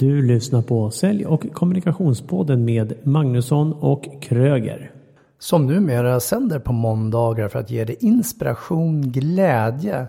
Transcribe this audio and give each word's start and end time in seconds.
Du 0.00 0.22
lyssnar 0.22 0.62
på 0.62 0.90
Sälj 0.90 1.26
och 1.26 1.52
kommunikationspodden 1.52 2.64
med 2.64 2.94
Magnusson 3.02 3.72
och 3.72 4.08
Kröger. 4.22 4.90
Som 5.38 5.66
numera 5.66 6.20
sänder 6.20 6.58
på 6.58 6.72
måndagar 6.72 7.48
för 7.48 7.58
att 7.58 7.70
ge 7.70 7.84
dig 7.84 7.96
inspiration, 8.00 9.02
glädje, 9.02 10.06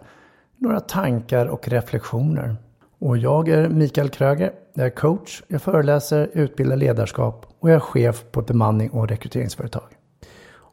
några 0.58 0.80
tankar 0.80 1.46
och 1.46 1.68
reflektioner. 1.68 2.56
Och 3.00 3.18
jag 3.18 3.50
är 3.50 3.70
Mikael 3.70 4.10
Kröger, 4.10 4.52
jag 4.74 4.86
är 4.86 4.90
coach, 4.90 5.44
jag 5.48 5.62
föreläser, 5.62 6.30
utbildar 6.34 6.78
ledarskap 6.78 7.46
och 7.60 7.70
jag 7.70 7.76
är 7.76 7.80
chef 7.80 8.24
på 8.32 8.40
ett 8.40 8.48
bemanning 8.48 8.90
och 8.90 9.10
rekryteringsföretag. 9.10 9.90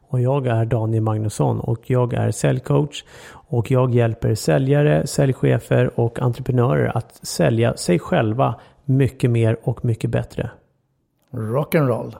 Och 0.09 0.21
jag 0.21 0.47
är 0.47 0.65
Daniel 0.65 1.03
Magnusson 1.03 1.59
och 1.59 1.89
jag 1.89 2.13
är 2.13 2.31
säljcoach 2.31 3.03
och 3.31 3.71
jag 3.71 3.95
hjälper 3.95 4.35
säljare, 4.35 5.07
säljchefer 5.07 5.99
och 5.99 6.19
entreprenörer 6.19 6.97
att 6.97 7.27
sälja 7.27 7.77
sig 7.77 7.99
själva 7.99 8.55
mycket 8.89 9.31
mer 9.31 9.57
och 9.63 9.85
mycket 9.85 10.09
bättre. 10.09 10.51
Rock'n'roll! 11.31 12.15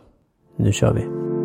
Nu 0.55 0.71
kör 0.71 0.93
vi! 0.93 1.38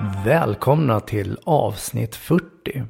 Välkomna 0.00 1.00
till 1.00 1.38
avsnitt 1.44 2.16
40. 2.16 2.82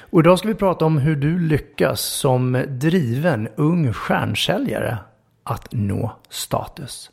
Och 0.00 0.20
idag 0.20 0.38
ska 0.38 0.48
vi 0.48 0.54
prata 0.54 0.84
om 0.84 0.98
hur 0.98 1.16
du 1.16 1.38
lyckas 1.38 2.00
som 2.00 2.64
driven 2.68 3.48
ung 3.56 3.92
stjärnsäljare 3.92 4.98
att 5.44 5.68
nå 5.72 6.12
status. 6.28 7.10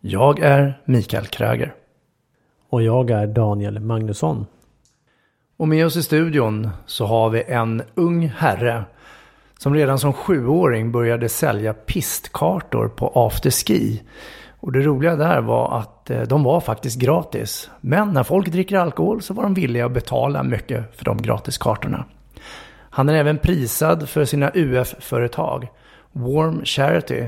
Jag 0.00 0.38
är 0.38 0.80
Mikael 0.84 1.26
Kröger. 1.26 1.74
Och 2.68 2.82
jag 2.82 3.10
är 3.10 3.26
Daniel 3.26 3.80
Magnusson. 3.80 4.46
Och 5.56 5.68
med 5.68 5.86
oss 5.86 5.96
i 5.96 6.02
studion 6.02 6.70
så 6.86 7.06
har 7.06 7.30
vi 7.30 7.42
en 7.42 7.82
ung 7.94 8.28
herre 8.28 8.84
som 9.58 9.74
redan 9.74 9.98
som 9.98 10.12
sjuåring 10.12 10.92
började 10.92 11.28
sälja 11.28 11.74
pistkartor 11.74 12.88
på 12.88 13.12
afterski 13.14 14.02
och 14.60 14.72
det 14.72 14.80
roliga 14.80 15.16
där 15.16 15.40
var 15.40 15.78
att 15.78 15.91
att 16.02 16.10
eh, 16.10 16.22
de 16.22 16.42
var 16.42 16.60
faktiskt 16.60 16.98
gratis. 16.98 17.70
Men 17.80 18.12
när 18.12 18.22
folk 18.22 18.48
dricker 18.48 18.76
alkohol 18.76 19.22
så 19.22 19.34
var 19.34 19.42
de 19.42 19.54
villiga 19.54 19.86
att 19.86 19.92
betala 19.92 20.42
mycket 20.42 20.96
för 20.96 21.04
de 21.04 21.22
gratiskartorna. 21.22 22.04
Han 22.90 23.08
är 23.08 23.14
även 23.14 23.38
prisad 23.38 24.08
för 24.08 24.24
sina 24.24 24.50
UF-företag, 24.54 25.68
Warm 26.12 26.64
Charity, 26.64 27.26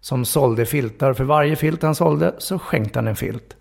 som 0.00 0.24
sålde 0.24 0.66
filtar. 0.66 1.12
För 1.12 1.24
varje 1.24 1.56
filt 1.56 1.82
han 1.82 1.94
sålde 1.94 2.34
så 2.38 2.58
skänkte 2.58 2.98
han 2.98 3.08
en 3.08 3.16
filt. 3.16 3.56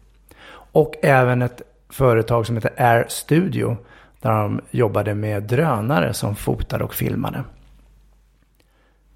Och 0.51 0.95
även 1.01 1.41
ett 1.41 1.61
företag 1.89 2.45
som 2.45 2.55
heter 2.55 2.73
Air 2.77 3.05
Studio, 3.07 3.77
där 4.21 4.31
de 4.31 4.61
jobbade 4.71 5.15
med 5.15 5.43
drönare 5.43 6.13
som 6.13 6.35
fotade 6.35 6.83
och 6.83 6.93
filmade. 6.93 7.43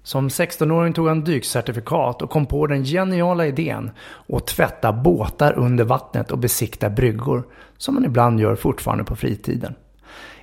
Som 0.02 0.28
16-åring 0.28 0.92
tog 0.92 1.08
han 1.08 1.24
dykcertifikat 1.24 2.22
och 2.22 2.30
kom 2.30 2.46
på 2.46 2.66
den 2.66 2.84
geniala 2.84 3.46
idén 3.46 3.90
att 4.28 4.46
tvätta 4.46 4.92
båtar 4.92 5.52
under 5.58 5.84
vattnet 5.84 6.30
och 6.30 6.38
besikta 6.38 6.90
bryggor, 6.90 7.44
som 7.76 7.94
man 7.94 8.04
ibland 8.04 8.40
gör 8.40 8.56
fortfarande 8.56 9.04
på 9.04 9.16
fritiden. 9.16 9.74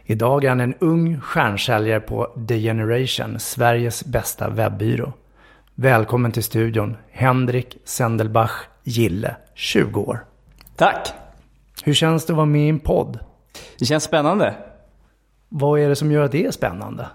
Idag 0.04 0.44
är 0.44 0.50
han 0.50 0.60
en 0.60 0.76
ung 0.80 1.20
stjärnsäljare 1.20 2.00
på 2.00 2.28
The 2.48 2.60
Generation, 2.60 3.40
Sveriges 3.40 4.06
bästa 4.06 4.50
webbyrå. 4.50 5.14
Välkommen 5.76 6.32
till 6.32 6.44
studion, 6.44 6.98
Henrik 7.12 7.78
Sendelbach 7.86 8.52
Gille, 8.84 9.36
20 9.54 10.02
år. 10.02 10.26
Tack! 10.76 11.14
Hur 11.84 11.94
känns 11.94 12.26
det 12.26 12.34
att 12.34 12.38
vara 12.38 12.46
med 12.46 12.66
i 12.66 12.70
en 12.70 12.80
podd? 12.80 13.20
Det 13.80 13.86
känns 13.86 14.04
spännande. 14.04 14.56
Vad 15.50 15.80
är 15.80 15.90
det 15.90 15.96
som 15.96 16.12
gör 16.12 16.24
att 16.24 16.32
det 16.32 16.46
är 16.46 16.52
spännande? 16.52 17.08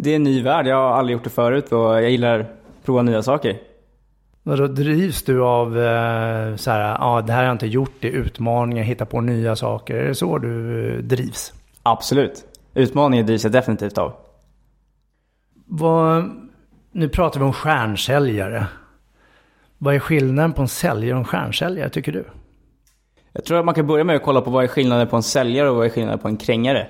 Det 0.00 0.10
är 0.10 0.16
en 0.16 0.22
ny 0.22 0.42
värld, 0.42 0.66
jag 0.66 0.76
har 0.76 0.98
aldrig 0.98 1.12
gjort 1.12 1.24
det 1.24 1.30
förut 1.30 1.72
och 1.72 1.78
jag 1.78 2.10
gillar 2.10 2.40
att 2.40 2.46
prova 2.84 3.02
nya 3.02 3.22
saker. 3.22 3.58
Och 4.44 4.56
då 4.56 4.66
drivs 4.66 5.22
du 5.22 5.42
av 5.42 5.78
eh, 5.78 6.56
så 6.56 6.70
här, 6.70 6.80
ja 7.00 7.22
det 7.26 7.32
här 7.32 7.38
har 7.38 7.46
jag 7.46 7.54
inte 7.54 7.66
gjort, 7.66 7.92
det 8.00 8.08
är 8.08 8.12
utmaningar, 8.12 8.82
hitta 8.82 9.06
på 9.06 9.20
nya 9.20 9.56
saker. 9.56 9.94
Är 9.94 10.08
det 10.08 10.14
så 10.14 10.38
du 10.38 10.88
eh, 10.88 10.98
drivs? 10.98 11.52
Absolut. 11.82 12.44
Utmaningar 12.74 13.24
drivs 13.24 13.44
jag 13.44 13.52
definitivt 13.52 13.98
av. 13.98 14.12
Vad, 15.66 16.30
nu 16.92 17.08
pratar 17.08 17.40
vi 17.40 17.46
om 17.46 17.52
stjärnsäljare. 17.52 18.66
Vad 19.78 19.94
är 19.94 19.98
skillnaden 19.98 20.52
på 20.52 20.62
en 20.62 20.68
säljare 20.68 21.12
och 21.12 21.18
en 21.18 21.24
stjärnsäljare 21.24 21.90
tycker 21.90 22.12
du? 22.12 22.24
Jag 23.32 23.44
tror 23.44 23.58
att 23.58 23.64
man 23.64 23.74
kan 23.74 23.86
börja 23.86 24.04
med 24.04 24.16
att 24.16 24.22
kolla 24.22 24.40
på 24.40 24.50
vad 24.50 24.64
är 24.64 24.68
skillnaden 24.68 25.08
på 25.08 25.16
en 25.16 25.22
säljare 25.22 25.70
och 25.70 25.76
vad 25.76 25.86
är 25.86 25.90
skillnaden 25.90 26.18
på 26.18 26.28
en 26.28 26.36
krängare. 26.36 26.86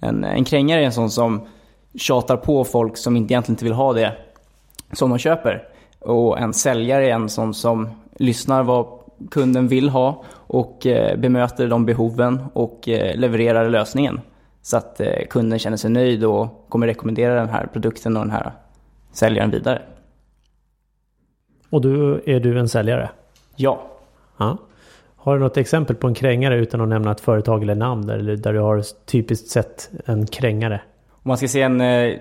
En, 0.00 0.24
en 0.24 0.44
krängare 0.44 0.80
är 0.80 0.84
en 0.84 0.92
sån 0.92 1.10
som 1.10 1.46
tjatar 1.94 2.36
på 2.36 2.64
folk 2.64 2.96
som 2.96 3.16
inte 3.16 3.34
egentligen 3.34 3.54
inte 3.54 3.64
vill 3.64 3.74
ha 3.74 3.92
det 3.92 4.16
som 4.92 5.10
de 5.10 5.18
köper. 5.18 5.68
Och 5.98 6.38
en 6.38 6.52
säljare 6.52 7.06
är 7.06 7.14
en 7.14 7.28
sån 7.28 7.54
som 7.54 7.88
lyssnar 8.16 8.62
vad 8.62 8.86
kunden 9.30 9.68
vill 9.68 9.88
ha 9.88 10.24
och 10.34 10.86
eh, 10.86 11.18
bemöter 11.18 11.68
de 11.68 11.86
behoven 11.86 12.42
och 12.52 12.88
eh, 12.88 13.16
levererar 13.16 13.70
lösningen. 13.70 14.20
Så 14.62 14.76
att 14.76 15.00
eh, 15.00 15.26
kunden 15.30 15.58
känner 15.58 15.76
sig 15.76 15.90
nöjd 15.90 16.24
och 16.24 16.66
kommer 16.68 16.86
rekommendera 16.86 17.34
den 17.34 17.48
här 17.48 17.66
produkten 17.66 18.16
och 18.16 18.22
den 18.22 18.30
här 18.30 18.52
säljaren 19.12 19.50
vidare. 19.50 19.82
Och 21.70 21.80
du, 21.80 22.22
är 22.26 22.40
du 22.40 22.58
en 22.58 22.68
säljare? 22.68 23.10
Ja. 23.56 23.82
ja. 24.36 24.56
Har 25.16 25.34
du 25.34 25.40
något 25.40 25.56
exempel 25.56 25.96
på 25.96 26.06
en 26.06 26.14
krängare 26.14 26.56
utan 26.56 26.80
att 26.80 26.88
nämna 26.88 27.12
ett 27.12 27.20
företag 27.20 27.62
eller 27.62 27.74
namn 27.74 28.10
eller 28.10 28.36
där 28.36 28.52
du 28.52 28.58
har 28.58 28.82
typiskt 29.06 29.48
sett 29.48 29.90
en 30.04 30.26
krängare? 30.26 30.80
Om 31.22 31.28
man 31.28 31.36
ska 31.36 31.48
se 31.48 31.62
en 31.62 31.80
eh, 31.80 32.18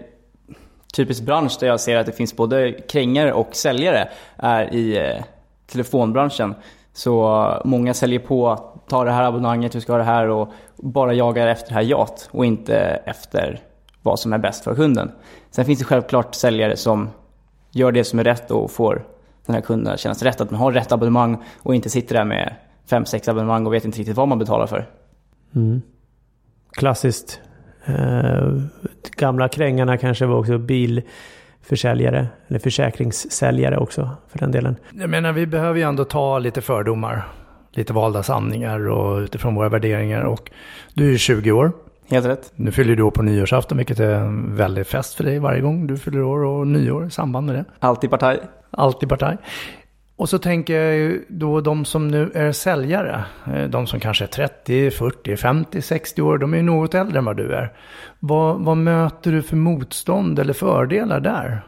typisk 0.94 1.23
bransch 1.23 1.57
där 1.59 1.67
jag 1.67 1.79
ser 1.79 1.97
att 1.97 2.06
det 2.06 2.12
finns 2.12 2.35
både 2.35 2.72
krängare 2.72 3.34
och 3.34 3.56
säljare 3.56 4.09
är 4.38 4.73
i 4.73 4.97
eh, 4.97 5.23
telefonbranschen. 5.67 6.56
Så 6.94 7.47
många 7.66 7.94
säljer 7.94 8.19
på 8.19 8.50
att 8.50 8.88
ta 8.88 9.03
det 9.03 9.12
här 9.12 9.23
abonnemanget, 9.23 9.72
du 9.72 9.81
ska 9.81 9.94
ha 9.94 9.97
det 9.97 10.03
här 10.03 10.28
och 10.28 10.50
bara 10.75 11.13
jagar 11.13 11.47
efter 11.47 11.69
det 11.69 11.75
här 11.75 11.81
jat 11.81 12.29
och 12.31 12.45
inte 12.45 12.75
efter 13.06 13.59
vad 14.01 14.19
som 14.19 14.34
är 14.34 14.38
bäst 14.38 14.63
för 14.63 14.75
kunden. 14.75 15.12
Sen 15.51 15.66
finns 15.66 15.79
det 15.79 15.85
självklart 15.85 16.35
säljare 16.35 16.78
som 16.78 17.09
gör 17.72 17.91
det 17.91 18.03
som 18.03 18.19
är 18.19 18.23
rätt 18.23 18.51
och 18.51 18.72
får 18.72 19.06
den 19.45 19.56
här 19.56 19.62
kunden 19.62 19.94
att 19.94 20.00
känna 20.00 20.16
sig 20.16 20.28
rätt. 20.28 20.41
Att 20.41 20.51
man 20.51 20.59
har 20.59 20.72
rätt 20.72 20.91
abonnemang 20.91 21.44
och 21.57 21.75
inte 21.75 21.89
sitter 21.89 22.16
där 22.16 22.25
med 22.25 22.56
fem, 22.85 23.06
sex 23.06 23.28
abonnemang 23.28 23.66
och 23.66 23.73
vet 23.73 23.85
inte 23.85 24.00
riktigt 24.00 24.18
vad 24.18 24.28
man 24.28 24.39
betalar 24.39 24.68
för. 24.68 24.89
Mm. 25.56 25.81
Klassiskt 26.72 27.41
gamla 29.18 29.47
krängarna 29.47 29.97
kanske 29.97 30.25
var 30.25 30.36
också 30.36 30.58
bilförsäljare. 30.58 32.28
Eller 32.47 32.59
försäkringssäljare 32.59 33.78
också 33.78 34.09
för 34.28 34.40
den 34.40 34.52
delen. 34.52 34.75
Jag 34.94 35.09
menar 35.09 35.31
vi 35.31 35.47
behöver 35.47 35.80
ju 35.80 35.86
ändå 35.86 36.03
ta 36.03 36.40
lite 36.40 36.62
fördomar. 36.62 37.28
Lite 37.74 37.94
valda 37.94 38.24
sanningar 38.24 38.90
och 38.90 39.19
utifrån 39.19 39.56
våra 39.56 39.69
värderingar. 39.69 40.22
Och 40.22 40.52
du 40.94 41.14
är 41.14 41.18
20 41.18 41.52
år. 41.52 41.72
Helt 42.09 42.25
rätt. 42.25 42.52
Nu 42.56 42.72
fyller 42.72 42.96
du 42.96 43.03
år 43.03 43.12
på 43.12 43.24
nyårsafton 43.24 43.78
vilket 43.78 44.00
är 44.00 44.16
en 44.16 44.56
väldig 44.56 44.88
fest 44.88 45.13
för 45.13 45.24
dig 45.24 45.40
varje 45.40 45.62
gång 45.62 45.88
du 45.88 45.98
fyller 45.98 46.24
år 46.24 46.44
och 46.44 46.68
nyår 46.68 47.06
i 47.06 47.09
samband 47.09 47.48
med 47.48 47.56
det. 47.56 47.66
Alltid 47.80 48.09
partaj. 48.09 48.40
Alltid 48.72 49.09
partaj. 49.09 49.38
Och 50.22 50.30
så 50.30 50.38
tänker 50.38 50.74
jag 50.74 50.96
ju 50.96 51.26
då 51.28 51.62
de 51.62 51.86
som 51.86 52.08
nu 52.08 52.32
är 52.34 52.52
säljare, 52.52 53.24
eh, 53.54 53.64
de 53.64 53.88
som 53.88 54.00
kanske 54.00 54.26
är 54.26 54.28
30, 54.28 54.92
40, 54.92 55.38
50, 55.38 55.81
60 55.81 56.22
år, 56.22 56.38
de 56.38 56.54
är 56.54 56.57
ju 56.57 56.63
något 56.63 56.94
äldre 56.94 57.19
än 57.19 57.25
vad 57.25 57.38
du 57.38 57.54
är. 57.54 57.74
Vad, 58.19 58.60
vad 58.60 58.78
möter 58.78 59.31
du 59.31 59.42
för 59.42 59.56
motstånd 59.56 60.40
eller 60.40 60.54
fördelar 60.54 61.19
där? 61.19 61.66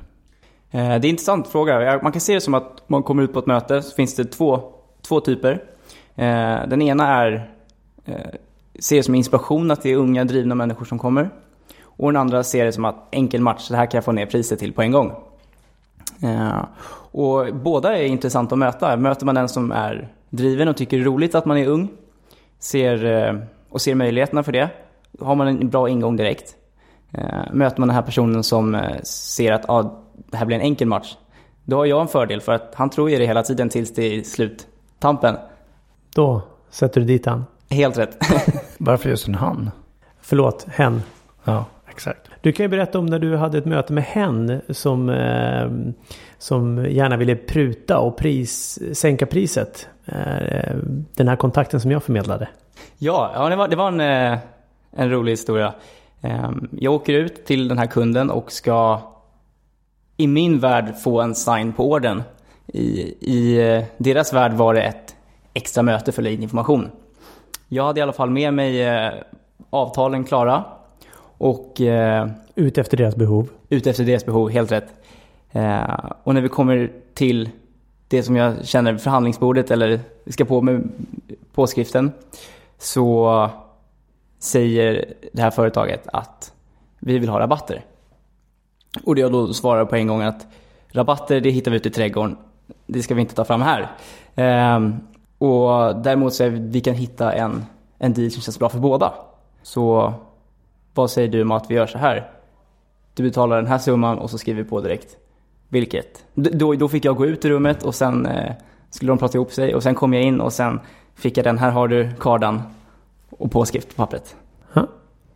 Eh, 0.72 0.80
det 0.80 0.92
är 0.92 0.96
en 0.96 1.06
intressant 1.06 1.48
fråga. 1.48 2.00
Man 2.04 2.12
kan 2.12 2.22
se 2.22 2.34
det 2.34 2.42
som 2.42 2.54
att 2.54 2.90
man 2.90 3.04
kommer 3.04 3.24
ut 3.24 3.34
på 3.34 3.40
ett 3.40 3.46
möte 3.46 3.82
så 3.82 3.96
finns 3.96 4.16
det 4.16 4.26
två, 4.26 4.62
två 5.08 5.20
typer. 5.20 5.52
Eh, 6.16 6.68
den 6.68 6.82
ena 6.82 7.08
är, 7.08 7.50
ser 8.80 8.96
det 8.96 9.04
som 9.04 9.16
inspiration 9.16 9.72
att 9.72 9.82
det 9.82 9.92
är 9.92 9.96
unga 9.96 10.24
drivna 10.26 10.56
människor 10.56 10.86
som 10.86 11.00
kommer. 11.00 11.30
Och 11.84 12.12
den 12.12 12.22
andra 12.22 12.44
ser 12.44 12.66
det 12.66 12.72
som 12.72 12.86
att 12.86 13.08
enkel 13.12 13.42
match, 13.42 13.70
det 13.70 13.78
här 13.78 13.86
kan 13.86 13.98
jag 13.98 14.06
få 14.06 14.12
ner 14.12 14.26
priset 14.26 14.60
till 14.60 14.74
på 14.74 14.82
en 14.82 14.92
gång. 14.92 15.12
Och 17.12 17.56
båda 17.56 17.98
är 17.98 18.06
intressanta 18.06 18.56
att 18.56 18.60
möta. 18.60 18.98
Möter 18.98 19.26
man 19.26 19.36
den 19.36 19.50
som 19.50 19.72
är 19.72 20.10
driven 20.30 20.68
och 20.68 20.78
tycker 20.78 20.98
det 20.98 21.04
är 21.04 21.06
roligt 21.06 21.36
att 21.36 21.46
man 21.46 21.58
är 21.58 21.68
ung 21.68 21.90
ser, 22.64 23.06
eh, 23.06 23.36
och 23.70 23.82
ser 23.82 23.96
möjligheterna 23.96 24.44
för 24.44 24.52
det, 24.52 24.70
då 25.12 25.26
har 25.26 25.36
man 25.36 25.48
en 25.48 25.70
bra 25.70 25.90
ingång 25.90 26.16
direkt. 26.16 26.56
Eh, 27.12 27.54
möter 27.54 27.80
man 27.80 27.88
den 27.88 27.96
här 27.96 28.02
personen 28.02 28.44
som 28.44 28.76
eh, 28.76 29.02
ser 29.04 29.52
att 29.52 29.70
ah, 29.70 30.04
det 30.14 30.38
här 30.38 30.46
blir 30.46 30.58
en 30.58 30.64
enkel 30.64 30.88
match, 30.88 31.16
då 31.64 31.78
har 31.78 31.86
jag 31.86 32.02
en 32.02 32.08
fördel 32.08 32.42
för 32.42 32.52
att 32.52 32.76
han 32.76 32.90
tror 32.90 33.10
ju 33.10 33.18
det 33.18 33.26
hela 33.26 33.44
tiden 33.44 33.70
tills 33.70 33.94
det 33.94 34.04
är 34.04 34.24
sluttampen. 34.24 35.36
Då 36.16 36.42
sätter 36.70 37.02
du 37.02 37.08
dit 37.08 37.26
han. 37.26 37.46
Helt 37.70 37.98
rätt. 37.98 38.18
Varför 38.78 39.10
just 39.10 39.28
en 39.28 39.36
han? 39.36 39.72
Förlåt, 40.22 40.66
hen. 40.70 41.02
Ja, 41.44 41.66
exakt. 41.90 42.30
Du 42.44 42.52
kan 42.52 42.64
ju 42.64 42.68
berätta 42.68 43.00
om 43.00 43.06
när 43.06 43.20
du 43.20 43.36
hade 43.36 43.58
ett 43.58 43.66
möte 43.66 43.94
med 43.94 44.04
hen 44.04 44.62
som, 44.70 45.10
eh, 45.10 45.94
som 46.38 46.86
gärna 46.90 47.18
ville 47.18 47.36
pruta 47.36 48.00
och 48.00 48.18
pris, 48.18 48.80
sänka 48.94 49.26
priset. 49.26 49.88
Eh, 50.06 50.76
den 51.16 51.28
här 51.28 51.36
kontakten 51.36 51.80
som 51.80 51.92
jag 51.92 52.04
förmedlade. 52.04 52.48
Ja, 52.98 53.32
ja 53.36 53.50
det 53.50 53.56
var, 53.56 53.68
det 53.68 53.76
var 53.76 53.88
en, 53.88 54.02
eh, 54.02 54.40
en 54.92 55.12
rolig 55.12 55.32
historia. 55.32 55.74
Ehm, 56.22 56.70
jag 56.80 56.94
åker 56.94 57.14
ut 57.14 57.46
till 57.46 57.68
den 57.68 57.78
här 57.78 57.86
kunden 57.86 58.30
och 58.30 58.52
ska 58.52 59.02
i 60.18 60.28
min 60.28 60.60
värld 60.60 60.94
få 61.04 61.22
en 61.22 61.36
sign 61.36 61.74
på 61.74 61.92
orden. 61.92 62.24
I, 62.68 63.16
I 63.20 63.70
eh, 63.76 63.84
deras 63.98 64.34
värld 64.34 64.54
var 64.54 64.74
det 64.74 64.82
ett 64.82 65.16
extra 65.54 65.84
möte 65.84 66.12
för 66.12 66.22
lead-information. 66.22 66.92
Jag 67.70 67.84
hade 67.84 68.00
i 68.00 68.04
alla 68.04 68.14
fall 68.14 68.30
med 68.30 68.54
mig 68.54 68.82
eh, 68.82 69.14
avtalen 69.70 70.24
klara 70.24 70.64
och 71.44 71.82
eh, 71.82 72.28
Ut 72.56 72.78
efter 72.78 72.98
deras 72.98 73.16
behov. 73.16 73.50
ute 73.70 73.90
efter 73.90 74.04
deras 74.04 74.26
behov, 74.26 74.50
helt 74.50 74.72
rätt. 74.72 74.94
Eh, 75.52 76.12
och 76.24 76.34
när 76.34 76.42
vi 76.42 76.50
kommer 76.50 76.92
till 77.14 77.50
det 78.08 78.24
som 78.24 78.36
jag 78.36 78.66
känner 78.66 78.98
förhandlingsbordet 78.98 79.72
eller 79.72 80.00
vi 80.24 80.32
ska 80.32 80.46
på 80.46 80.62
med 80.62 80.90
påskriften 81.54 82.12
så 82.78 83.50
säger 84.40 85.14
det 85.34 85.42
här 85.42 85.52
företaget 85.52 86.08
att 86.14 86.54
vi 87.00 87.20
vill 87.20 87.30
ha 87.30 87.40
rabatter. 87.40 87.86
Och 89.06 89.16
det 89.16 89.22
jag 89.22 89.32
då 89.32 89.54
svarar 89.54 89.86
på 89.86 89.96
en 89.96 90.08
gång 90.08 90.22
att 90.22 90.48
rabatter 90.92 91.42
det 91.42 91.50
hittar 91.50 91.72
vi 91.72 91.78
ute 91.78 91.88
i 91.88 91.92
trädgården. 91.92 92.38
Det 92.88 93.04
ska 93.04 93.16
vi 93.16 93.22
inte 93.22 93.36
ta 93.36 93.46
fram 93.46 93.62
här. 93.62 93.92
Ehm, 94.36 94.96
och 95.38 95.96
däremot 95.96 96.34
så 96.34 96.44
är 96.44 96.50
vi, 96.50 96.60
vi 96.60 96.82
kan 96.82 96.94
hitta 96.94 97.34
en, 97.34 97.66
en 97.98 98.14
deal 98.14 98.32
som 98.32 98.42
känns 98.42 98.60
bra 98.60 98.70
för 98.70 98.80
båda. 98.80 99.14
Så 99.64 100.14
vad 100.94 101.12
säger 101.12 101.28
du 101.28 101.42
om 101.42 101.52
att 101.52 101.72
vi 101.72 101.76
gör 101.76 101.88
så 101.88 101.98
här? 101.98 102.30
Du 103.14 103.24
betalar 103.24 103.56
den 103.56 103.68
här 103.68 103.78
summan 103.78 104.20
och 104.20 104.30
så 104.30 104.38
skriver 104.38 104.64
vi 104.64 104.70
på 104.70 104.82
direkt. 104.82 105.18
Vilket? 105.70 106.26
Då, 106.34 106.74
då 106.74 106.88
fick 106.88 107.06
jag 107.06 107.16
gå 107.16 107.26
ut 107.26 107.46
ur 107.46 107.50
rummet 107.50 107.84
och 107.84 107.96
sen 107.96 108.26
eh, 108.26 108.54
skulle 108.90 109.12
de 109.12 109.18
prata 109.18 109.38
ihop 109.38 109.52
sig 109.52 109.76
och 109.76 109.84
sen 109.84 109.96
kom 109.96 110.14
jag 110.14 110.24
in 110.24 110.42
och 110.42 110.54
sen 110.54 110.80
fick 111.16 111.38
jag 111.38 111.46
den, 111.46 111.58
här 111.58 111.72
har 111.72 111.88
du 111.88 112.10
kardan 112.20 112.62
och 113.30 113.52
påskrift 113.52 113.90
på 113.90 113.96
pappret. 113.96 114.36
Ha? 114.74 114.88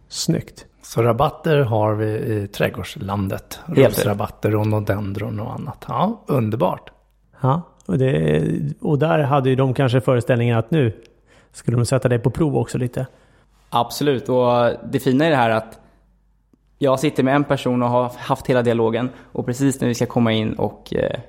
Snyggt. 0.07 0.65
Så 0.81 1.01
rabatter 1.01 1.57
har 1.57 1.93
vi 1.93 2.05
i 2.05 2.47
trädgårdslandet. 2.47 3.59
Rosrabatter, 3.65 4.51
rhododendron 4.51 5.39
och 5.39 5.53
annat. 5.53 5.85
Ja, 5.87 6.23
underbart. 6.27 6.91
Ja, 7.41 7.61
och, 7.85 7.97
det, 7.97 8.43
och 8.81 8.99
där 8.99 9.19
hade 9.19 9.49
ju 9.49 9.55
de 9.55 9.73
kanske 9.73 10.01
föreställningen 10.01 10.57
att 10.57 10.71
nu 10.71 11.01
skulle 11.51 11.77
de 11.77 11.85
sätta 11.85 12.09
dig 12.09 12.19
på 12.19 12.29
prov 12.29 12.57
också 12.57 12.77
lite. 12.77 13.07
Absolut, 13.69 14.29
och 14.29 14.71
det 14.91 14.99
fina 14.99 15.27
i 15.27 15.29
det 15.29 15.35
här 15.35 15.49
är 15.49 15.55
att 15.55 15.79
jag 16.77 16.99
sitter 16.99 17.23
med 17.23 17.35
en 17.35 17.43
person 17.43 17.83
och 17.83 17.89
har 17.89 18.11
haft 18.17 18.47
hela 18.47 18.61
dialogen 18.61 19.09
och 19.31 19.45
precis 19.45 19.81
när 19.81 19.87
vi 19.87 19.93
ska 19.93 20.05
komma 20.05 20.31
in 20.31 20.53
och 20.53 20.93
eh, 20.93 21.19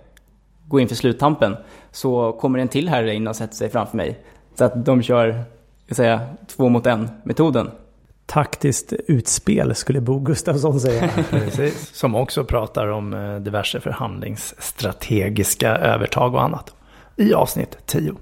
gå 0.69 0.81
in 0.81 0.89
för 0.89 0.95
sluttampen 0.95 1.57
så 1.91 2.33
kommer 2.33 2.59
en 2.59 2.69
till 2.69 2.89
herre 2.89 3.15
in 3.15 3.29
och 3.29 3.37
sätter 3.37 3.55
sig 3.55 3.71
framför 3.71 3.97
mig. 3.97 4.19
Så 4.55 4.65
att 4.65 4.85
de 4.85 5.03
kör, 5.03 5.45
ska 5.87 5.95
säga, 5.95 6.21
två 6.47 6.69
mot 6.69 6.87
en 6.87 7.11
metoden. 7.25 7.71
Taktiskt 8.27 8.93
utspel 8.93 9.75
skulle 9.75 10.01
Bo 10.01 10.19
Gustafsson 10.19 10.81
säga. 10.81 11.11
Precis. 11.31 11.95
Som 11.95 12.15
också 12.15 12.45
pratar 12.45 12.87
om 12.87 13.15
eh, 13.15 13.37
diverse 13.37 13.81
förhandlingsstrategiska 13.81 15.77
övertag 15.77 16.35
och 16.35 16.43
annat. 16.43 16.75
I 17.17 17.35
avsnitt 17.35 17.79
10 17.87 18.15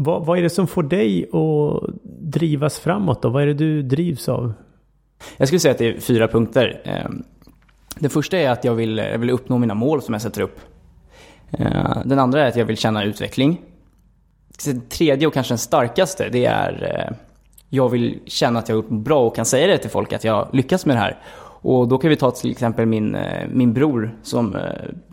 vad, 0.00 0.26
vad 0.26 0.38
är 0.38 0.42
det 0.42 0.50
som 0.50 0.66
får 0.66 0.82
dig 0.82 1.24
att 1.24 1.90
drivas 2.04 2.78
framåt 2.78 3.22
då? 3.22 3.28
Vad 3.28 3.42
är 3.42 3.46
det 3.46 3.54
du 3.54 3.82
drivs 3.82 4.28
av? 4.28 4.52
Jag 5.36 5.48
skulle 5.48 5.60
säga 5.60 5.72
att 5.72 5.78
det 5.78 5.88
är 5.88 6.00
fyra 6.00 6.28
punkter. 6.28 6.80
Den 6.84 7.24
Det 7.98 8.08
första 8.08 8.38
är 8.38 8.50
att 8.50 8.64
jag 8.64 8.74
vill, 8.74 8.98
jag 8.98 9.18
vill 9.18 9.30
uppnå 9.30 9.58
mina 9.58 9.74
mål 9.74 10.02
som 10.02 10.14
jag 10.14 10.22
sätter 10.22 10.40
upp. 10.40 10.60
Ehm, 11.50 12.08
den 12.08 12.18
andra 12.18 12.44
är 12.44 12.48
att 12.48 12.56
jag 12.56 12.64
vill 12.64 12.76
känna 12.76 13.04
utveckling. 13.04 13.60
Den 14.64 14.80
tredje 14.80 15.26
och 15.26 15.34
kanske 15.34 15.52
den 15.52 15.58
starkaste, 15.58 16.28
det 16.28 16.44
är 16.44 17.06
eh, 17.08 17.16
jag 17.68 17.88
vill 17.88 18.18
känna 18.26 18.58
att 18.58 18.68
jag 18.68 18.76
har 18.76 18.82
gjort 18.82 18.90
bra 18.90 19.26
och 19.26 19.36
kan 19.36 19.44
säga 19.44 19.66
det 19.66 19.78
till 19.78 19.90
folk 19.90 20.12
att 20.12 20.24
jag 20.24 20.48
lyckas 20.52 20.86
med 20.86 20.96
det 20.96 21.00
här. 21.00 21.18
Och 21.60 21.88
då 21.88 21.98
kan 21.98 22.10
vi 22.10 22.16
ta 22.16 22.30
till 22.30 22.50
exempel 22.50 22.86
min, 22.86 23.14
eh, 23.14 23.48
min 23.52 23.72
bror 23.72 24.18
som, 24.22 24.56
eh, 24.56 24.62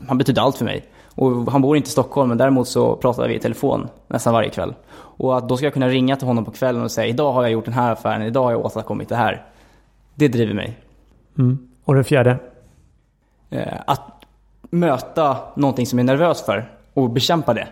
han 0.07 0.17
betydde 0.17 0.41
allt 0.41 0.57
för 0.57 0.65
mig. 0.65 0.83
Och 1.15 1.51
han 1.51 1.62
bor 1.62 1.77
inte 1.77 1.88
i 1.88 1.91
Stockholm 1.91 2.29
men 2.29 2.38
däremot 2.38 2.67
så 2.67 2.95
pratar 2.95 3.27
vi 3.27 3.35
i 3.35 3.39
telefon 3.39 3.88
nästan 4.07 4.33
varje 4.33 4.50
kväll. 4.50 4.73
Och 4.95 5.38
att 5.38 5.50
då 5.50 5.57
ska 5.57 5.65
jag 5.65 5.73
kunna 5.73 5.89
ringa 5.89 6.15
till 6.15 6.27
honom 6.27 6.45
på 6.45 6.51
kvällen 6.51 6.83
och 6.83 6.91
säga 6.91 7.07
idag 7.07 7.33
har 7.33 7.41
jag 7.41 7.51
gjort 7.51 7.65
den 7.65 7.73
här 7.73 7.91
affären, 7.91 8.21
idag 8.21 8.44
har 8.44 8.51
jag 8.51 8.65
åstadkommit 8.65 9.09
det 9.09 9.15
här. 9.15 9.45
Det 10.15 10.27
driver 10.27 10.53
mig. 10.53 10.79
Mm. 11.38 11.67
Och 11.83 11.95
den 11.95 12.03
fjärde? 12.03 12.38
Eh, 13.50 13.73
Att 13.88 14.01
möta 14.69 15.38
någonting 15.56 15.85
som 15.85 16.00
jag 16.00 16.03
är 16.03 16.13
nervös 16.13 16.45
för 16.45 16.71
och 16.94 17.09
bekämpa 17.09 17.53
det. 17.53 17.68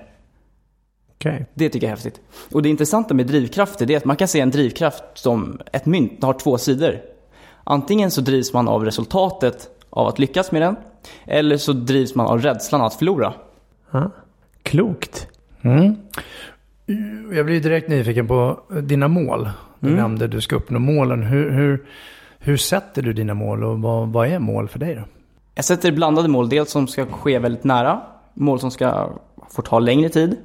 Okej. 1.16 1.46
Det 1.54 1.70
tycker 1.70 1.88
jag 1.88 1.92
är 1.92 1.96
häftigt. 1.96 2.22
Och 2.52 2.62
det 2.62 2.70
intressanta 2.70 3.14
med 3.14 3.28
drivkrafter 3.28 3.86
det 3.86 3.94
är 3.94 3.98
att 3.98 4.06
man 4.06 4.16
kan 4.16 4.28
se 4.28 4.40
en 4.40 4.52
drivkraft 4.52 5.04
som 5.14 5.60
ett 5.72 5.86
mynt. 5.86 6.24
Har 6.24 6.34
två 6.34 6.58
sidor. 6.58 7.02
Antingen 7.64 8.12
så 8.12 8.22
drivs 8.22 8.54
man 8.54 8.68
av 8.68 8.86
resultatet 8.86 9.70
av 9.96 10.08
att 10.08 10.20
lyckas 10.20 10.52
med 10.52 10.62
den. 10.62 10.76
Eller 11.26 11.58
så 11.58 11.74
drivs 11.74 12.16
man 12.16 12.28
av 12.28 12.42
rädslan 12.42 12.82
att 12.82 12.94
förlora. 12.94 13.34
Ja. 13.92 14.12
Klokt. 14.64 15.28
Mm. 15.62 15.96
Jag 17.34 17.46
blir 17.46 17.60
direkt 17.62 17.90
nyfiken 17.90 18.28
på 18.28 18.60
dina 18.82 19.08
mål. 19.08 19.50
Du 19.80 19.88
Mm. 19.88 20.00
nämnde 20.00 20.28
du 20.28 20.42
ska 20.42 20.56
uppnå 20.56 20.80
målen. 20.80 21.24
Hur, 21.24 21.52
hur, 21.52 21.86
hur 22.40 22.58
sätter 22.58 23.02
du 23.02 23.14
dina 23.14 23.34
mål 23.34 23.64
och 23.64 23.80
vad, 23.82 24.08
vad 24.10 24.28
är 24.28 24.40
mål 24.40 24.68
för 24.68 24.80
dig 24.80 24.96
då? 24.96 25.02
Jag 25.56 25.66
sätter 25.66 25.92
blandade 25.92 26.28
mål. 26.28 26.50
Dels 26.50 26.72
som 26.72 26.88
ska 26.88 27.06
ske 27.06 27.40
väldigt 27.40 27.64
nära. 27.64 28.02
Mål 28.34 28.60
som 28.60 28.72
ska 28.72 29.10
få 29.50 29.62
ta 29.62 29.80
längre 29.80 30.10
tid. 30.10 30.38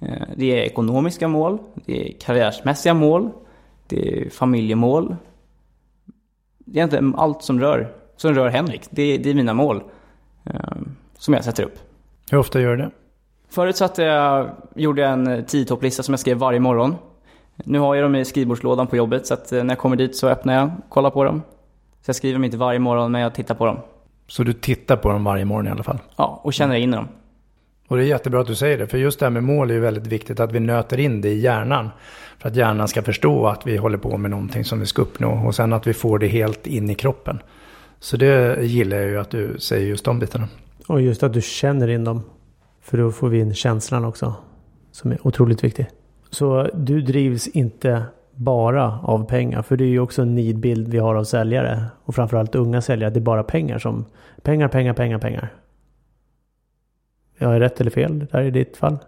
Eh, 0.00 0.08
Det 0.36 0.44
är 0.58 0.62
ekonomiska 0.62 1.28
mål. 1.28 1.58
Det 1.86 2.08
är 2.08 2.18
karriärsmässiga 2.20 2.94
mål. 2.94 3.30
Det 3.86 4.22
är 4.26 4.30
familjemål. 4.30 5.16
Det 6.58 6.80
är 6.80 6.84
inte 6.84 7.12
allt 7.16 7.42
som 7.42 7.60
rör, 7.60 7.92
som 8.20 8.34
rör 8.34 8.48
Henrik. 8.48 8.82
Det, 8.90 9.18
det 9.18 9.30
är 9.30 9.34
mina 9.34 9.54
mål. 9.54 9.82
eh, 10.44 10.54
Som 11.18 11.34
jag 11.34 11.44
sätter 11.44 11.62
upp. 11.64 11.78
Hur 12.30 12.38
ofta 12.38 12.60
gör 12.60 12.70
du 12.70 12.82
det? 12.82 12.90
Förut 13.50 13.76
satte 13.76 14.02
jag, 14.02 14.50
gjorde 14.74 15.02
jag 15.02 15.12
en 15.12 15.28
10-topplista 15.28 16.02
som 16.02 16.12
jag 16.12 16.20
skrev 16.20 16.36
varje 16.36 16.60
morgon. 16.60 16.94
Nu 17.64 17.78
har 17.78 17.94
jag 17.94 18.04
dem 18.04 18.14
i 18.14 18.24
skrivbordslådan 18.24 18.86
på 18.86 18.96
jobbet 18.96 19.26
så 19.26 19.34
att 19.34 19.52
eh, 19.52 19.64
när 19.64 19.74
jag 19.74 19.78
kommer 19.78 19.96
dit 19.96 20.16
så 20.16 20.28
öppnar 20.28 20.54
jag, 20.54 20.70
kollar 20.88 21.10
på 21.10 21.24
dem. 21.24 21.42
Så 22.02 22.08
jag 22.08 22.16
skriver 22.16 22.32
dem 22.34 22.44
inte 22.44 22.56
varje 22.56 22.78
morgon 22.78 23.12
men 23.12 23.20
jag 23.20 23.34
tittar 23.34 23.54
på 23.54 23.66
dem. 23.66 23.78
Så 24.26 24.42
du 24.42 24.52
tittar 24.52 24.96
på 24.96 25.08
dem 25.08 25.24
varje 25.24 25.44
morgon 25.44 25.66
i 25.66 25.70
alla 25.70 25.82
fall? 25.82 25.98
Ja, 26.16 26.40
och 26.44 26.52
känner 26.52 26.76
in 26.76 26.90
dem. 26.90 27.08
Och 27.88 27.96
det 27.96 28.02
är 28.02 28.06
jättebra 28.06 28.40
att 28.40 28.46
du 28.46 28.54
säger 28.54 28.78
det, 28.78 28.86
för 28.86 28.98
just 28.98 29.18
det 29.20 29.26
här 29.26 29.30
med 29.30 29.42
mål 29.44 29.70
är 29.70 29.74
ju 29.74 29.80
väldigt 29.80 30.06
viktigt 30.06 30.40
att 30.40 30.52
vi 30.52 30.60
nöter 30.60 31.00
in 31.00 31.20
det 31.20 31.28
i 31.28 31.38
hjärnan. 31.40 31.90
För 32.38 32.48
att 32.48 32.56
hjärnan 32.56 32.88
ska 32.88 33.02
förstå 33.02 33.46
att 33.46 33.66
vi 33.66 33.76
håller 33.76 33.98
på 33.98 34.16
med 34.16 34.30
någonting 34.30 34.64
som 34.64 34.80
vi 34.80 34.86
ska 34.86 35.02
uppnå 35.02 35.46
och 35.46 35.54
sen 35.54 35.72
att 35.72 35.86
vi 35.86 35.94
får 35.94 36.18
det 36.18 36.26
helt 36.28 36.66
in 36.66 36.90
i 36.90 36.94
kroppen. 36.94 37.42
Så 38.00 38.16
det 38.16 38.62
gillar 38.64 38.96
jag 38.96 39.08
ju 39.08 39.18
att 39.18 39.30
du 39.30 39.58
säger 39.58 39.86
just 39.86 40.04
de 40.04 40.18
bitarna. 40.18 40.48
Och 40.86 41.00
just 41.00 41.22
att 41.22 41.32
du 41.32 41.40
känner 41.42 41.88
in 41.88 42.04
dem. 42.04 42.22
För 42.80 42.98
då 42.98 43.12
får 43.12 43.28
vi 43.28 43.38
in 43.38 43.54
känslan 43.54 44.04
också. 44.04 44.34
Som 44.92 45.12
är 45.12 45.26
otroligt 45.26 45.64
viktig. 45.64 45.86
Så 46.30 46.70
du 46.74 47.00
drivs 47.00 47.48
inte 47.48 48.02
bara 48.34 49.00
av 49.02 49.26
pengar. 49.26 49.62
För 49.62 49.76
det 49.76 49.84
är 49.84 49.88
ju 49.88 50.00
också 50.00 50.22
en 50.22 50.34
nidbild 50.34 50.88
vi 50.88 50.98
har 50.98 51.14
av 51.14 51.24
säljare. 51.24 51.84
Och 52.04 52.14
framförallt 52.14 52.54
unga 52.54 52.82
säljare. 52.82 53.10
Det 53.10 53.18
är 53.18 53.22
bara 53.22 53.42
pengar 53.42 53.78
som... 53.78 54.04
Pengar, 54.42 54.68
pengar, 54.68 54.92
pengar, 54.92 55.18
pengar. 55.18 55.54
Jag 57.38 57.54
är 57.54 57.60
rätt 57.60 57.80
eller 57.80 57.90
fel 57.90 58.26
där 58.32 58.42
i 58.42 58.50
ditt 58.50 58.76
fall? 58.76 58.98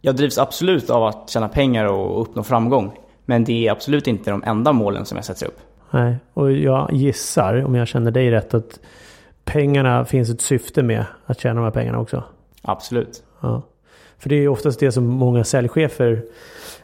Jag 0.00 0.16
drivs 0.16 0.38
absolut 0.38 0.90
av 0.90 1.04
att 1.04 1.30
tjäna 1.30 1.48
pengar 1.48 1.84
och 1.84 2.22
uppnå 2.22 2.42
framgång. 2.42 2.98
Men 3.24 3.44
det 3.44 3.66
är 3.66 3.72
absolut 3.72 4.06
inte 4.06 4.30
de 4.30 4.42
enda 4.46 4.72
målen 4.72 5.06
som 5.06 5.16
jag 5.16 5.24
sätter 5.24 5.46
upp. 5.46 5.58
Nej, 5.90 6.16
och 6.34 6.52
jag 6.52 6.92
gissar, 6.92 7.64
om 7.64 7.74
jag 7.74 7.88
känner 7.88 8.10
dig 8.10 8.30
rätt, 8.30 8.54
att 8.54 8.80
pengarna 9.44 10.04
finns 10.04 10.30
ett 10.30 10.40
syfte 10.40 10.82
med 10.82 11.04
att 11.26 11.40
tjäna 11.40 11.54
de 11.54 11.64
här 11.64 11.70
pengarna 11.70 11.98
också. 11.98 12.24
Absolut. 12.62 13.22
Ja. 13.40 13.62
För 14.18 14.28
det 14.28 14.34
är 14.34 14.40
ju 14.40 14.48
oftast 14.48 14.80
det 14.80 14.92
som 14.92 15.06
många 15.06 15.44
säljchefer 15.44 16.22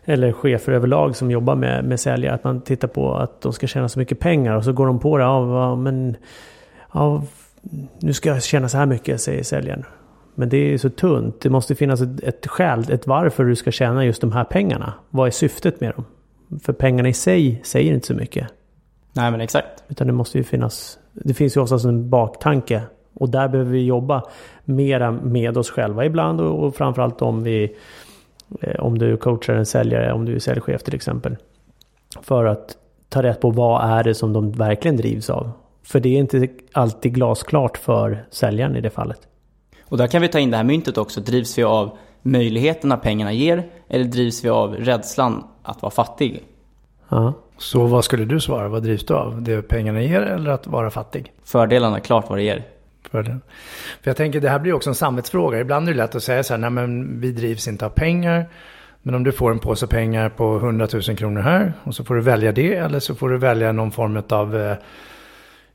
eller 0.04 0.32
chefer 0.32 0.72
överlag 0.72 1.16
som 1.16 1.30
jobbar 1.30 1.54
med, 1.54 1.84
med 1.84 2.00
säljare. 2.00 2.34
Att 2.34 2.44
man 2.44 2.60
tittar 2.60 2.88
på 2.88 3.14
att 3.14 3.40
de 3.40 3.52
ska 3.52 3.66
tjäna 3.66 3.88
så 3.88 3.98
mycket 3.98 4.18
pengar 4.18 4.56
och 4.56 4.64
så 4.64 4.72
går 4.72 4.86
de 4.86 4.98
på 4.98 5.18
det. 5.18 5.24
Ja, 5.24 5.76
men, 5.76 6.16
ja, 6.92 7.22
nu 7.98 8.12
ska 8.12 8.28
jag 8.28 8.42
tjäna 8.42 8.68
så 8.68 8.78
här 8.78 8.86
mycket, 8.86 9.20
säger 9.20 9.42
säljaren. 9.42 9.84
Men 10.34 10.48
det 10.48 10.56
är 10.56 10.78
så 10.78 10.90
tunt. 10.90 11.40
Det 11.40 11.50
måste 11.50 11.74
finnas 11.74 12.00
ett, 12.00 12.20
ett 12.20 12.46
skäl, 12.46 12.84
ett 12.90 13.06
varför 13.06 13.44
du 13.44 13.56
ska 13.56 13.70
tjäna 13.70 14.04
just 14.04 14.20
de 14.20 14.32
här 14.32 14.44
pengarna. 14.44 14.92
Vad 15.10 15.26
är 15.26 15.30
syftet 15.30 15.80
med 15.80 15.92
dem? 15.94 16.04
För 16.60 16.72
pengarna 16.72 17.08
i 17.08 17.12
sig 17.12 17.60
säger 17.64 17.94
inte 17.94 18.06
så 18.06 18.14
mycket. 18.14 18.48
Nej 19.12 19.30
men 19.30 19.40
exakt. 19.40 19.84
Utan 19.88 20.06
det 20.06 20.12
måste 20.12 20.38
ju 20.38 20.44
finnas, 20.44 20.98
det 21.12 21.34
finns 21.34 21.56
ju 21.56 21.60
oftast 21.60 21.84
en 21.84 22.10
baktanke. 22.10 22.82
Och 23.14 23.28
där 23.28 23.48
behöver 23.48 23.70
vi 23.70 23.84
jobba 23.84 24.22
mera 24.64 25.10
med 25.10 25.58
oss 25.58 25.70
själva 25.70 26.04
ibland 26.04 26.40
och, 26.40 26.64
och 26.64 26.76
framförallt 26.76 27.22
om 27.22 27.42
vi 27.42 27.76
Eh, 28.60 28.80
om 28.80 28.98
du 28.98 29.16
coachar 29.16 29.54
en 29.54 29.66
säljare, 29.66 30.12
om 30.12 30.24
du 30.24 30.34
är 30.34 30.38
säljchef 30.38 30.82
till 30.82 30.94
exempel. 30.94 31.36
För 32.22 32.44
att 32.44 32.76
ta 33.08 33.22
rätt 33.22 33.40
på 33.40 33.50
vad 33.50 33.98
är 33.98 34.04
det 34.04 34.14
som 34.14 34.32
de 34.32 34.52
verkligen 34.52 34.96
drivs 34.96 35.30
av. 35.30 35.50
För 35.82 36.00
det 36.00 36.08
är 36.08 36.18
inte 36.18 36.48
alltid 36.72 37.14
glasklart 37.14 37.76
för 37.76 38.24
säljaren 38.30 38.76
i 38.76 38.80
det 38.80 38.90
fallet. 38.90 39.20
Och 39.84 39.96
där 39.96 40.06
kan 40.06 40.22
vi 40.22 40.28
ta 40.28 40.38
in 40.38 40.50
det 40.50 40.56
här 40.56 40.64
myntet 40.64 40.98
också. 40.98 41.20
Drivs 41.20 41.58
vi 41.58 41.62
av 41.62 41.98
möjligheterna 42.22 42.96
pengarna 42.96 43.32
ger 43.32 43.70
eller 43.88 44.04
drivs 44.04 44.44
vi 44.44 44.48
av 44.48 44.74
rädslan 44.74 45.44
att 45.62 45.82
vara 45.82 45.90
fattig? 45.90 46.42
Ja. 47.08 47.32
Så 47.62 47.86
vad 47.86 48.04
skulle 48.04 48.24
du 48.24 48.40
svara? 48.40 48.68
Vad 48.68 48.82
drivs 48.82 49.06
du 49.06 49.14
av? 49.14 49.42
Det 49.42 49.62
pengarna 49.62 50.02
ger 50.02 50.20
eller 50.20 50.50
att 50.50 50.66
vara 50.66 50.90
fattig? 50.90 51.32
Fördelarna, 51.44 52.00
klart 52.00 52.28
vad 52.28 52.38
det 52.38 52.42
ger. 52.42 52.62
Fördelen. 53.10 53.40
För 54.02 54.10
jag 54.10 54.16
tänker 54.16 54.40
det 54.40 54.48
här 54.48 54.58
blir 54.58 54.72
också 54.72 54.90
en 54.90 54.94
samvetsfråga. 54.94 55.60
Ibland 55.60 55.88
är 55.88 55.92
det 55.92 55.98
lätt 55.98 56.14
att 56.14 56.22
säga 56.22 56.42
så 56.42 56.52
här, 56.52 56.58
nej 56.58 56.70
men 56.70 57.20
vi 57.20 57.32
drivs 57.32 57.68
inte 57.68 57.86
av 57.86 57.90
pengar. 57.90 58.46
Men 59.02 59.14
om 59.14 59.24
du 59.24 59.32
får 59.32 59.50
en 59.50 59.58
påse 59.58 59.86
pengar 59.86 60.28
på 60.28 60.56
100 60.56 60.88
000 60.92 61.02
kronor 61.02 61.40
här 61.40 61.72
och 61.84 61.94
så 61.94 62.04
får 62.04 62.14
du 62.14 62.20
välja 62.20 62.52
det 62.52 62.74
eller 62.74 63.00
så 63.00 63.14
får 63.14 63.28
du 63.28 63.38
välja 63.38 63.72
någon 63.72 63.90
form 63.90 64.22
av 64.28 64.56
eh, 64.56 64.76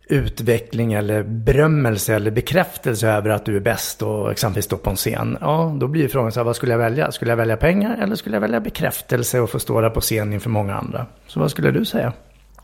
utveckling 0.10 0.94
eller 0.94 1.24
berömmelse 1.24 2.16
eller 2.16 2.32
bekräftelse 2.32 3.08
över 3.08 3.30
att 3.30 3.46
du 3.46 3.56
är 3.56 3.60
bäst 3.60 4.02
och 4.02 4.32
exempelvis 4.32 4.66
stå 4.66 4.78
på 4.78 4.90
en 4.90 4.96
scen. 4.96 5.38
Ja, 5.42 5.76
då 5.80 5.88
blir 5.88 6.08
frågan 6.08 6.32
så 6.32 6.40
här, 6.40 6.46
vad 6.46 6.56
skulle 6.56 6.72
jag 6.72 6.80
välja? 6.80 7.12
Skulle 7.12 7.32
jag 7.32 7.38
välja 7.38 7.58
pengar 7.58 7.98
eller 8.02 8.16
skulle 8.16 8.36
jag 8.36 8.42
välja 8.42 8.60
bekräftelse 8.60 9.40
och 9.40 9.50
få 9.50 9.60
stå 9.60 9.82
där 9.82 9.90
på 9.90 10.02
scen 10.02 10.34
inför 10.34 10.50
många 10.50 10.76
andra? 10.76 11.06
Så 11.28 11.40
vad 11.40 11.52
skulle 11.52 11.72
du 11.72 11.86
säga? 11.86 12.14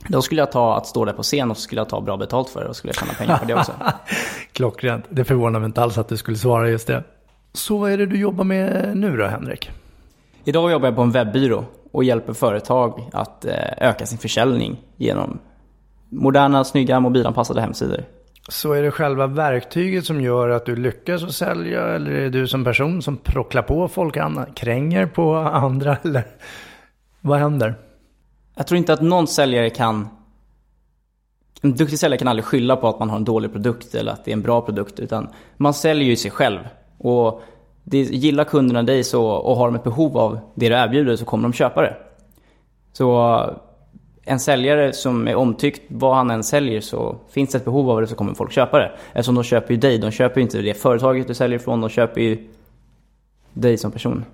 Då 0.08 0.22
skulle 0.22 0.42
jag 0.42 0.52
ta 0.52 0.78
att 0.78 0.88
stå 0.88 1.06
där 1.06 1.14
på 1.14 1.24
scen 1.24 1.52
och 1.52 1.58
så 1.58 1.64
skulle 1.64 1.82
jag 1.82 1.90
ta 1.90 2.02
bra 2.02 2.18
betalt 2.18 2.50
för 2.50 2.64
det 2.64 2.70
och 2.70 2.76
skulle 2.76 2.90
jag 2.90 2.96
tjäna 2.96 3.14
pengar 3.14 3.38
på 3.38 3.46
det 3.46 3.54
också. 3.54 3.72
Klockrent. 4.52 5.06
Det 5.10 5.24
förvånar 5.24 5.60
mig 5.60 5.68
inte 5.68 5.82
alls 5.82 5.98
att 5.98 6.08
du 6.08 6.18
skulle 6.18 6.38
svara 6.38 6.70
just 6.70 6.88
det. 6.88 7.04
Så 7.54 7.78
vad 7.78 7.92
är 7.92 7.98
det 7.98 8.06
du 8.06 8.20
jobbar 8.20 8.44
med 8.44 8.98
nu 8.98 9.18
då, 9.18 9.26
Henrik? 9.26 9.72
Idag 10.44 10.72
jobbar 10.72 10.88
jag 10.88 10.96
på 10.96 11.02
en 11.02 11.12
webbyrå 11.12 11.66
och 11.92 12.04
hjälper 12.04 12.34
företag 12.34 13.10
att 13.14 13.46
eh, 13.46 13.54
öka 13.78 14.06
sin 14.06 14.18
försäljning 14.18 14.82
genom 14.98 15.40
moderna, 16.14 16.64
snygga, 16.64 17.00
mobilanpassade 17.00 17.62
hemsidor. 17.62 18.04
Så 18.50 18.74
är 18.74 18.84
det 18.84 18.92
själva 18.92 19.28
verktyget 19.28 20.06
som 20.06 20.22
gör 20.22 20.50
att 20.50 20.66
du 20.66 20.76
lyckas 20.76 21.24
att 21.24 21.34
sälja 21.34 21.88
eller 21.88 22.12
är 22.12 22.22
det 22.22 22.30
du 22.30 22.48
som 22.48 22.64
person 22.64 23.02
som 23.02 23.18
procklar 23.18 23.62
på 23.62 23.88
folk, 23.88 24.18
kränger 24.56 25.06
på 25.06 25.36
andra 25.36 25.98
eller 26.04 26.24
vad 27.22 27.40
händer? 27.40 27.76
Jag 28.56 28.68
tror 28.68 28.78
inte 28.78 28.94
att 28.94 29.02
någon 29.02 29.28
säljare 29.28 29.70
kan 29.70 30.08
en 31.62 31.76
duktig 31.76 32.00
säljare 32.00 32.18
kan 32.18 32.28
aldrig 32.28 32.46
skylla 32.46 32.76
på 32.76 32.88
att 32.88 33.00
man 33.00 33.10
har 33.10 33.18
en 33.18 33.24
dålig 33.24 33.52
produkt 33.52 33.96
eller 33.96 34.12
att 34.12 34.26
det 34.26 34.32
är 34.32 34.34
en 34.34 34.42
bra 34.42 34.62
produkt. 34.62 35.00
Utan 35.00 35.30
man 35.58 35.74
säljer 35.74 36.08
ju 36.08 36.16
sig 36.16 36.32
själv. 36.32 36.60
Och 36.98 37.42
det, 37.84 37.98
gillar 37.98 38.44
kunderna 38.44 38.84
dig 38.84 39.04
så, 39.04 39.26
och 39.26 39.58
har 39.58 39.68
de 39.68 39.76
ett 39.76 39.84
behov 39.84 40.18
av 40.18 40.40
det 40.56 40.70
du 40.70 40.76
erbjuder 40.76 41.16
så 41.16 41.26
kommer 41.26 41.44
de 41.44 41.54
köpa 41.54 41.82
det. 41.82 41.96
Så 42.94 43.40
en 44.26 44.40
säljare 44.40 44.94
som 44.94 45.28
är 45.28 45.36
omtyckt, 45.36 45.82
vad 45.88 46.16
han 46.16 46.32
än 46.32 46.44
säljer 46.44 46.82
så 46.82 47.16
finns 47.30 47.52
det 47.52 47.58
ett 47.58 47.66
behov 47.66 47.90
av 47.90 48.02
det 48.02 48.08
så 48.08 48.16
kommer 48.16 48.34
folk 48.34 48.52
köpa 48.52 48.80
det. 48.80 48.92
Eftersom 49.14 49.36
de 49.36 49.44
köper 49.44 49.74
ju 49.74 49.80
dig, 49.80 49.98
de 49.98 50.12
köper 50.12 50.38
ju 50.38 50.44
inte 50.44 50.62
det 50.62 50.74
företaget 50.74 51.28
du 51.28 51.34
säljer 51.34 51.60
ifrån, 51.60 51.82
de 51.82 51.90
köper 51.90 52.22
ju 52.22 52.48
dig 53.54 53.78
som 53.78 53.92
person. 53.92 54.26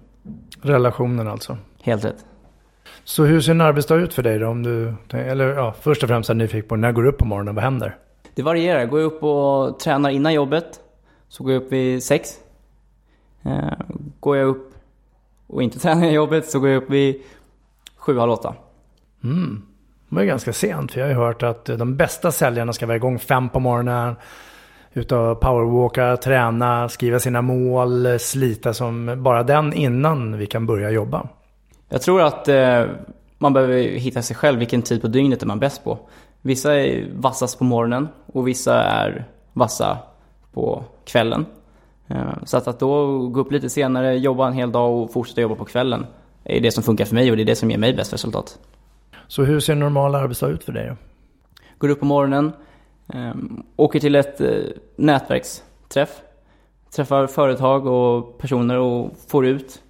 Relationen 0.62 1.28
alltså. 1.28 1.58
Helt 1.82 2.06
rätt. 2.06 2.26
Så 3.04 3.24
hur 3.24 3.42
ser 3.42 3.52
en 3.52 3.62
arbetsdag 3.62 3.96
ut 3.96 4.14
för 4.14 4.24
dig 4.24 4.40
då? 4.40 4.48
Om 4.48 4.64
du, 4.64 4.96
eller 5.18 5.46
ja, 5.46 5.76
först 5.82 6.04
och 6.04 6.10
främst 6.10 6.30
är 6.30 6.34
jag 6.34 6.38
nyfiken 6.38 6.70
på 6.70 6.76
när 6.76 6.92
går 6.92 7.04
du 7.04 7.10
upp 7.10 7.18
på 7.18 7.26
morgonen? 7.26 7.56
Vad 7.56 7.64
händer? 7.64 7.96
Det 8.36 8.44
varierar. 8.44 8.86
Går 8.86 9.00
jag 9.00 9.08
upp 9.08 9.24
och 9.24 9.80
tränar 9.80 10.10
innan 10.10 10.34
jobbet 10.34 10.80
så 11.28 11.44
går 11.44 11.54
jag 11.54 11.64
upp 11.64 11.72
vid 11.72 12.04
sex. 12.04 12.30
Eh, 13.44 13.74
går 14.20 14.38
jag 14.38 14.48
upp 14.48 14.74
och 15.48 15.64
inte 15.64 15.80
tränar 15.80 16.02
innan 16.02 16.14
jobbet 16.14 16.50
så 16.50 16.60
går 16.60 16.70
jag 16.70 16.84
upp 16.84 16.90
vid 16.90 17.22
sju, 17.96 18.18
halv 18.18 18.32
åtta. 18.32 18.56
Mm. 19.24 19.62
Det 20.10 20.22
är 20.22 20.26
ganska 20.26 20.54
sent. 20.54 20.92
För 20.92 21.00
jag 21.00 21.08
har 21.08 21.14
ju 21.14 21.20
hört 21.20 21.44
att 21.44 21.66
de 21.66 21.96
bästa 21.96 22.32
säljarna 22.32 22.74
ska 22.74 22.86
vara 22.86 22.98
igång 22.98 23.20
fem 23.20 23.50
på 23.50 23.60
morgonen. 23.60 24.16
Ut 24.94 25.12
och 25.12 25.40
powerwalka, 25.40 26.18
träna, 26.18 26.90
skriva 26.90 27.20
sina 27.20 27.42
mål, 27.42 28.20
slita 28.20 28.74
som 28.74 29.24
bara 29.24 29.44
den 29.44 29.74
innan 29.74 30.38
vi 30.38 30.46
kan 30.46 30.66
börja 30.66 30.90
jobba. 30.90 31.28
Jag 31.90 32.02
tror 32.02 32.22
att 32.22 32.48
eh, 32.48 32.86
man 33.38 33.54
behöver 33.54 33.78
hitta 33.84 34.22
sig 34.22 34.36
själv, 34.36 34.60
vilken 34.60 34.82
tid 34.82 35.02
på 35.02 35.08
dygnet 35.08 35.42
är 35.42 35.48
man 35.48 35.60
bäst 35.60 35.84
på. 35.84 36.00
Vissa 36.42 36.76
är 36.76 37.08
vassast 37.16 37.58
på 37.58 37.64
morgonen 37.64 38.08
och 38.26 38.48
vissa 38.48 38.84
är 38.84 39.26
vassa 39.54 39.98
på 40.54 40.84
kvällen. 41.06 41.46
Eh, 42.08 42.44
så 42.46 42.58
att, 42.58 42.68
att 42.68 42.80
då 42.80 43.18
gå 43.28 43.40
upp 43.40 43.52
lite 43.52 43.70
senare, 43.70 44.18
jobba 44.18 44.48
en 44.48 44.54
hel 44.54 44.72
dag 44.72 45.04
och 45.04 45.14
fortsätta 45.14 45.42
jobba 45.42 45.56
på 45.56 45.66
kvällen 45.66 46.06
är 46.44 46.62
det 46.62 46.72
som 46.72 46.84
funkar 46.84 47.06
för 47.06 47.16
mig 47.16 47.32
och 47.32 47.38
det 47.38 47.44
är 47.44 47.46
det 47.46 47.56
som 47.56 47.72
ger 47.72 47.78
mig 47.78 47.94
bäst 47.94 48.14
resultat. 48.14 48.60
Så 49.30 49.44
hur 49.44 49.60
ser 49.60 49.74
en 49.74 49.80
normal 49.80 50.16
arbetsdag 50.16 50.48
ut 50.48 50.64
för 50.64 50.72
dig? 50.72 50.94
Går 51.78 51.90
upp 51.90 52.00
på 52.00 52.06
morgonen, 52.06 52.52
ehm, 53.14 53.64
åker 53.76 54.00
till 54.00 54.16
ett 54.16 54.42
eh, 54.42 54.50
nätverksträff, 54.96 56.22
träffar 56.96 57.28
företag 57.28 57.88
och 57.88 58.38
personer 58.38 58.78
och 58.78 59.12
får 59.28 59.46
ut 59.46 59.82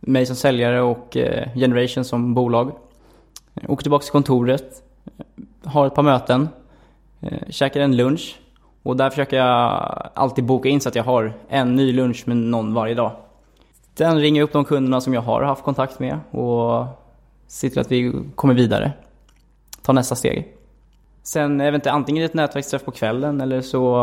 mig 0.00 0.26
som 0.26 0.36
säljare 0.36 0.80
och 0.80 1.16
eh, 1.16 1.54
Generation 1.54 2.04
som 2.04 2.34
bolag. 2.34 2.72
Eh, 3.54 3.70
åker 3.70 3.82
tillbaka 3.82 4.02
till 4.02 4.12
kontoret, 4.12 4.82
har 5.64 5.86
ett 5.86 5.94
par 5.94 6.02
möten, 6.02 6.48
käkar 7.48 7.80
en 7.80 7.96
lunch 7.96 8.40
och 8.82 8.96
där 8.96 9.10
försöker 9.10 9.36
jag 9.36 10.10
alltid 10.14 10.44
boka 10.44 10.68
in 10.68 10.80
så 10.80 10.88
att 10.88 10.94
jag 10.94 11.04
har 11.04 11.32
en 11.48 11.76
ny 11.76 11.92
lunch 11.92 12.22
med 12.26 12.36
någon 12.36 12.74
varje 12.74 12.94
dag. 12.94 13.10
Sen 13.94 14.18
ringer 14.18 14.40
jag 14.40 14.46
upp 14.46 14.52
de 14.52 14.64
kunderna 14.64 15.00
som 15.00 15.14
jag 15.14 15.20
har 15.20 15.42
haft 15.42 15.64
kontakt 15.64 15.98
med 15.98 16.18
och 16.30 16.86
ser 17.48 17.68
till 17.68 17.78
att 17.78 17.92
vi 17.92 18.12
kommer 18.34 18.54
vidare. 18.54 18.92
Tar 19.82 19.92
nästa 19.92 20.14
steg. 20.14 20.54
Sen 21.22 21.60
eventuellt 21.60 21.94
antingen 21.94 22.24
ett 22.24 22.34
nätverksträff 22.34 22.84
på 22.84 22.90
kvällen 22.90 23.40
eller 23.40 23.60
så 23.60 23.96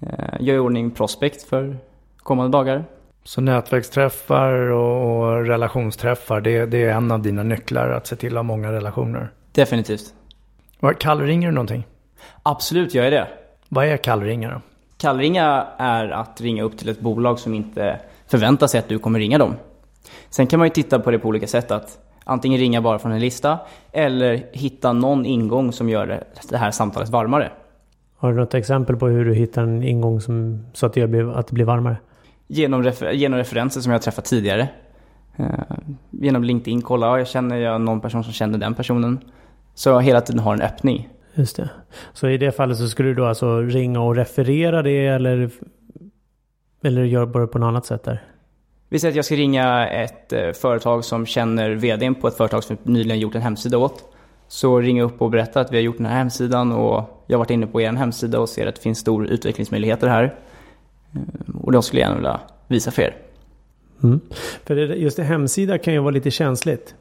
eh, 0.00 0.40
gör 0.40 0.54
jag 0.54 0.56
i 0.56 0.58
ordning 0.58 0.90
prospect 0.90 1.42
för 1.42 1.76
kommande 2.16 2.58
dagar. 2.58 2.84
Så 3.24 3.40
nätverksträffar 3.40 4.52
och, 4.52 5.22
och 5.22 5.46
relationsträffar, 5.46 6.40
det, 6.40 6.66
det, 6.66 6.82
är 6.82 6.90
en 6.90 7.10
av 7.10 7.22
dina 7.22 7.42
nycklar 7.42 7.88
att 7.88 8.06
se 8.06 8.16
till 8.16 8.32
att 8.32 8.38
ha 8.38 8.42
många 8.42 8.72
relationer? 8.72 9.32
Definitivt. 9.52 10.14
Kallringer 10.98 11.48
du 11.48 11.54
någonting? 11.54 11.86
Absolut 12.42 12.94
gör 12.94 13.04
jag 13.04 13.12
det. 13.12 13.28
Vad 13.68 13.86
är 13.86 13.96
kallringa 13.96 14.50
då? 14.50 14.60
Kallringa 14.96 15.66
är 15.78 16.08
att 16.08 16.40
ringa 16.40 16.62
upp 16.62 16.78
till 16.78 16.88
ett 16.88 17.00
bolag 17.00 17.38
som 17.38 17.54
inte 17.54 18.00
förväntar 18.26 18.66
sig 18.66 18.78
att 18.78 18.88
du 18.88 18.98
kommer 18.98 19.18
ringa 19.18 19.38
dem. 19.38 19.54
Sen 20.30 20.46
kan 20.46 20.58
man 20.58 20.66
ju 20.66 20.72
titta 20.72 20.98
på 20.98 21.10
det 21.10 21.18
på 21.18 21.28
olika 21.28 21.46
sätt. 21.46 21.70
Att 21.70 21.98
antingen 22.24 22.58
ringa 22.58 22.82
bara 22.82 22.98
från 22.98 23.12
en 23.12 23.20
lista 23.20 23.58
eller 23.92 24.46
hitta 24.52 24.92
någon 24.92 25.26
ingång 25.26 25.72
som 25.72 25.88
gör 25.88 26.24
det 26.50 26.56
här 26.56 26.70
samtalet 26.70 27.08
varmare. 27.08 27.52
Har 28.16 28.32
du 28.32 28.38
något 28.38 28.54
exempel 28.54 28.96
på 28.96 29.08
hur 29.08 29.24
du 29.24 29.34
hittar 29.34 29.62
en 29.62 29.82
ingång 29.82 30.20
som, 30.20 30.66
så 30.72 30.86
att 30.86 30.92
det, 30.92 31.06
blir, 31.06 31.38
att 31.38 31.46
det 31.46 31.54
blir 31.54 31.64
varmare? 31.64 31.96
Genom, 32.46 32.82
refer 32.82 33.12
genom 33.12 33.38
referenser 33.38 33.80
som 33.80 33.92
jag 33.92 34.02
träffat 34.02 34.24
tidigare. 34.24 34.68
Uh, 35.40 35.46
genom 36.10 36.44
LinkedIn, 36.44 36.82
kolla, 36.82 37.06
ja, 37.06 37.18
jag 37.18 37.28
känner 37.28 37.56
jag 37.56 37.80
någon 37.80 38.00
person 38.00 38.24
som 38.24 38.32
känner 38.32 38.58
den 38.58 38.74
personen. 38.74 39.18
Så 39.74 39.88
jag 39.88 40.02
hela 40.02 40.20
tiden 40.20 40.42
har 40.42 40.54
en 40.54 40.62
öppning. 40.62 41.08
Just 41.34 41.56
det. 41.56 41.70
Så 42.12 42.28
i 42.28 42.38
det 42.38 42.52
fallet 42.52 42.78
så 42.78 42.88
skulle 42.88 43.08
du 43.08 43.14
då 43.14 43.24
alltså 43.24 43.60
ringa 43.60 44.00
och 44.00 44.16
referera 44.16 44.82
det 44.82 45.06
eller, 45.06 45.50
eller 46.82 47.04
gör 47.04 47.26
bara 47.26 47.46
på 47.46 47.58
något 47.58 47.68
annat 47.68 47.86
sätt 47.86 48.04
där? 48.04 48.22
Vi 48.92 48.98
säger 48.98 49.12
att 49.12 49.16
jag 49.16 49.24
ska 49.24 49.34
ringa 49.34 49.88
ett 49.88 50.32
eh, 50.32 50.52
företag 50.52 51.04
som 51.04 51.26
känner 51.26 51.70
vdn 51.70 52.14
på 52.14 52.28
ett 52.28 52.36
företag 52.36 52.64
som 52.64 52.76
nyligen 52.82 53.20
gjort 53.20 53.34
en 53.34 53.42
hemsida 53.42 53.78
åt. 53.78 54.04
Så 54.48 54.80
ringer 54.80 55.02
upp 55.02 55.22
och 55.22 55.30
berättar 55.30 55.60
att 55.60 55.72
vi 55.72 55.76
har 55.76 55.82
gjort 55.82 55.96
den 55.96 56.06
här 56.06 56.16
hemsidan 56.16 56.72
och 56.72 57.24
jag 57.26 57.36
har 57.36 57.38
varit 57.38 57.50
inne 57.50 57.66
på 57.66 57.80
er 57.80 57.92
hemsida 57.92 58.40
och 58.40 58.48
ser 58.48 58.66
att 58.66 58.74
det 58.74 58.80
finns 58.80 58.98
stora 58.98 59.26
utvecklingsmöjligheter 59.26 60.08
här. 60.08 60.34
Ehm, 61.14 61.60
och 61.62 61.72
de 61.72 61.82
skulle 61.82 62.02
jag 62.02 62.08
gärna 62.08 62.18
vilja 62.18 62.40
visa 62.68 62.90
för 62.90 63.02
er. 63.02 63.16
Mm. 64.02 64.20
För 64.64 64.76
just 64.76 65.16
det, 65.16 65.22
hemsida 65.22 65.78
kan 65.78 65.94
ju 65.94 66.00
vara 66.00 66.10
lite 66.10 66.30
känsligt. 66.30 66.94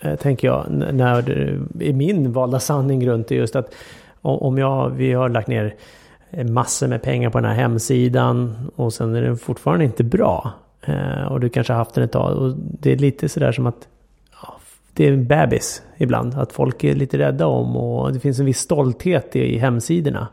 Eh, 0.00 0.16
tänker 0.16 0.48
jag. 0.48 0.66
När 0.70 1.22
det, 1.22 1.84
I 1.84 1.92
min 1.92 2.32
valda 2.32 2.60
sanning 2.60 3.08
runt 3.08 3.28
det 3.28 3.34
just 3.34 3.56
att 3.56 3.74
om 4.22 4.58
jag, 4.58 4.90
vi 4.90 5.12
har 5.12 5.28
lagt 5.28 5.48
ner 5.48 5.74
massor 6.44 6.88
med 6.88 7.02
pengar 7.02 7.30
på 7.30 7.40
den 7.40 7.50
här 7.50 7.56
hemsidan 7.56 8.56
och 8.76 8.92
sen 8.92 9.14
är 9.14 9.22
den 9.22 9.36
fortfarande 9.36 9.84
inte 9.84 10.04
bra. 10.04 10.52
Eh, 10.86 11.22
och 11.22 11.40
du 11.40 11.48
kanske 11.48 11.72
har 11.72 11.78
haft 11.78 11.94
den 11.94 12.04
ett 12.04 12.12
tag. 12.12 12.36
Och 12.36 12.54
det 12.56 12.92
är 12.92 12.96
lite 12.96 13.28
sådär 13.28 13.52
som 13.52 13.66
att 13.66 13.88
ja, 14.42 14.54
det 14.92 15.06
är 15.08 15.12
en 15.12 15.26
bebis 15.26 15.82
ibland. 15.96 16.34
Att 16.34 16.52
folk 16.52 16.84
är 16.84 16.94
lite 16.94 17.18
rädda 17.18 17.46
om 17.46 17.76
och 17.76 18.12
det 18.12 18.20
finns 18.20 18.38
en 18.38 18.46
viss 18.46 18.58
stolthet 18.58 19.36
i 19.36 19.58
hemsidorna. 19.58 20.28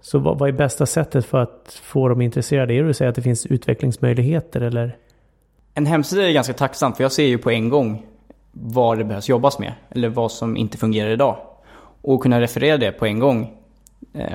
Så 0.00 0.18
vad, 0.18 0.38
vad 0.38 0.48
är 0.48 0.52
bästa 0.52 0.86
sättet 0.86 1.26
för 1.26 1.38
att 1.38 1.80
få 1.82 2.08
dem 2.08 2.20
intresserade? 2.20 2.74
Är 2.74 2.82
det 2.82 2.90
att 2.90 2.96
säga 2.96 3.10
att 3.10 3.16
det 3.16 3.22
finns 3.22 3.46
utvecklingsmöjligheter 3.46 4.60
eller? 4.60 4.96
En 5.74 5.86
hemsida 5.86 6.28
är 6.28 6.32
ganska 6.32 6.52
tacksam 6.52 6.92
för 6.92 7.04
jag 7.04 7.12
ser 7.12 7.26
ju 7.26 7.38
på 7.38 7.50
en 7.50 7.68
gång 7.68 8.06
vad 8.52 8.98
det 8.98 9.04
behövs 9.04 9.28
jobbas 9.28 9.58
med. 9.58 9.72
Eller 9.90 10.08
vad 10.08 10.32
som 10.32 10.56
inte 10.56 10.78
fungerar 10.78 11.10
idag. 11.10 11.36
Och 12.02 12.22
kunna 12.22 12.40
referera 12.40 12.76
det 12.76 12.92
på 12.92 13.06
en 13.06 13.18
gång 13.18 13.52
eh, 14.12 14.28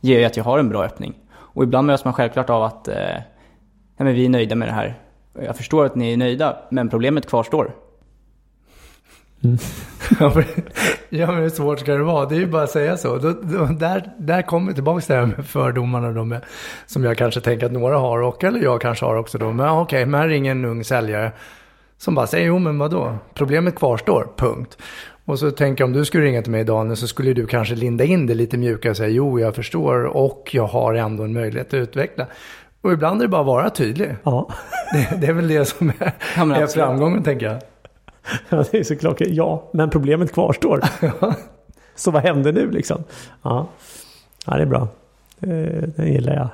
ger 0.00 0.18
ju 0.18 0.24
att 0.24 0.36
jag 0.36 0.44
har 0.44 0.58
en 0.58 0.68
bra 0.68 0.84
öppning. 0.84 1.14
Och 1.30 1.62
ibland 1.62 1.86
möts 1.86 2.04
man 2.04 2.14
självklart 2.14 2.50
av 2.50 2.62
att 2.62 2.88
eh, 2.88 3.16
nej 3.98 4.04
men 4.04 4.14
vi 4.14 4.24
är 4.24 4.28
nöjda 4.28 4.54
med 4.54 4.68
det 4.68 4.72
här. 4.72 4.94
Jag 5.42 5.56
förstår 5.56 5.84
att 5.84 5.94
ni 5.94 6.12
är 6.12 6.16
nöjda, 6.16 6.56
men 6.70 6.88
problemet 6.88 7.26
kvarstår. 7.26 7.74
Mm. 9.44 9.58
ja, 11.08 11.26
men 11.26 11.42
hur 11.42 11.48
svårt 11.48 11.80
ska 11.80 11.94
det 11.94 12.02
vara? 12.02 12.26
Det 12.26 12.34
är 12.34 12.40
ju 12.40 12.46
bara 12.46 12.62
att 12.62 12.70
säga 12.70 12.96
så. 12.96 13.16
Då, 13.16 13.32
då, 13.32 13.64
där, 13.64 14.12
där 14.18 14.42
kommer 14.42 14.72
tillbaka 14.72 15.04
det 15.08 15.14
här 15.14 15.26
med 15.26 15.46
fördomarna 15.46 16.12
då 16.12 16.24
med, 16.24 16.44
som 16.86 17.04
jag 17.04 17.16
kanske 17.16 17.40
tänker 17.40 17.66
att 17.66 17.72
några 17.72 17.98
har 17.98 18.22
och 18.22 18.44
eller 18.44 18.62
jag 18.62 18.80
kanske 18.80 19.04
har 19.04 19.16
också 19.16 19.38
då. 19.38 19.52
Men 19.52 19.68
okej, 19.68 19.82
okay, 19.82 20.06
men 20.06 20.20
här 20.20 20.28
ringer 20.28 20.50
en 20.50 20.64
ung 20.64 20.84
säljare 20.84 21.32
som 21.98 22.14
bara 22.14 22.26
säger 22.26 22.46
jo 22.46 22.58
men 22.58 22.78
vadå, 22.78 23.18
problemet 23.34 23.74
kvarstår, 23.74 24.28
punkt. 24.36 24.78
Och 25.24 25.38
så 25.38 25.50
tänker 25.50 25.82
jag 25.82 25.88
om 25.88 25.92
du 25.92 26.04
skulle 26.04 26.24
ringa 26.24 26.42
till 26.42 26.52
mig 26.52 26.64
Daniel 26.64 26.96
så 26.96 27.06
skulle 27.06 27.32
du 27.32 27.46
kanske 27.46 27.74
linda 27.74 28.04
in 28.04 28.26
det 28.26 28.34
lite 28.34 28.56
mjukare 28.56 28.90
och 28.90 28.96
säga 28.96 29.08
jo 29.08 29.40
jag 29.40 29.54
förstår 29.54 30.04
och 30.04 30.48
jag 30.52 30.66
har 30.66 30.94
ändå 30.94 31.24
en 31.24 31.32
möjlighet 31.32 31.68
att 31.68 31.74
utveckla. 31.74 32.26
Och 32.82 32.92
ibland 32.92 33.20
är 33.20 33.24
det 33.24 33.28
bara 33.28 33.40
att 33.40 33.46
vara 33.46 33.70
tydlig. 33.70 34.16
Ja. 34.22 34.50
Det, 34.92 35.20
det 35.20 35.26
är 35.26 35.32
väl 35.32 35.48
det 35.48 35.64
som 35.64 35.88
är, 35.88 36.12
ja, 36.36 36.56
är 36.56 36.66
framgången 36.66 37.22
tänker 37.22 37.46
jag. 37.46 37.60
Ja, 38.48 38.64
det 38.70 38.78
är 38.78 38.84
såklart. 38.84 39.20
Ja, 39.20 39.70
men 39.72 39.90
problemet 39.90 40.32
kvarstår. 40.32 40.84
Så 41.94 42.10
vad 42.10 42.22
händer 42.22 42.52
nu 42.52 42.70
liksom? 42.70 43.04
Ja, 43.42 43.68
ja 44.46 44.56
det 44.56 44.62
är 44.62 44.66
bra. 44.66 44.88
Den 45.96 46.12
gillar 46.12 46.34
jag. 46.34 46.48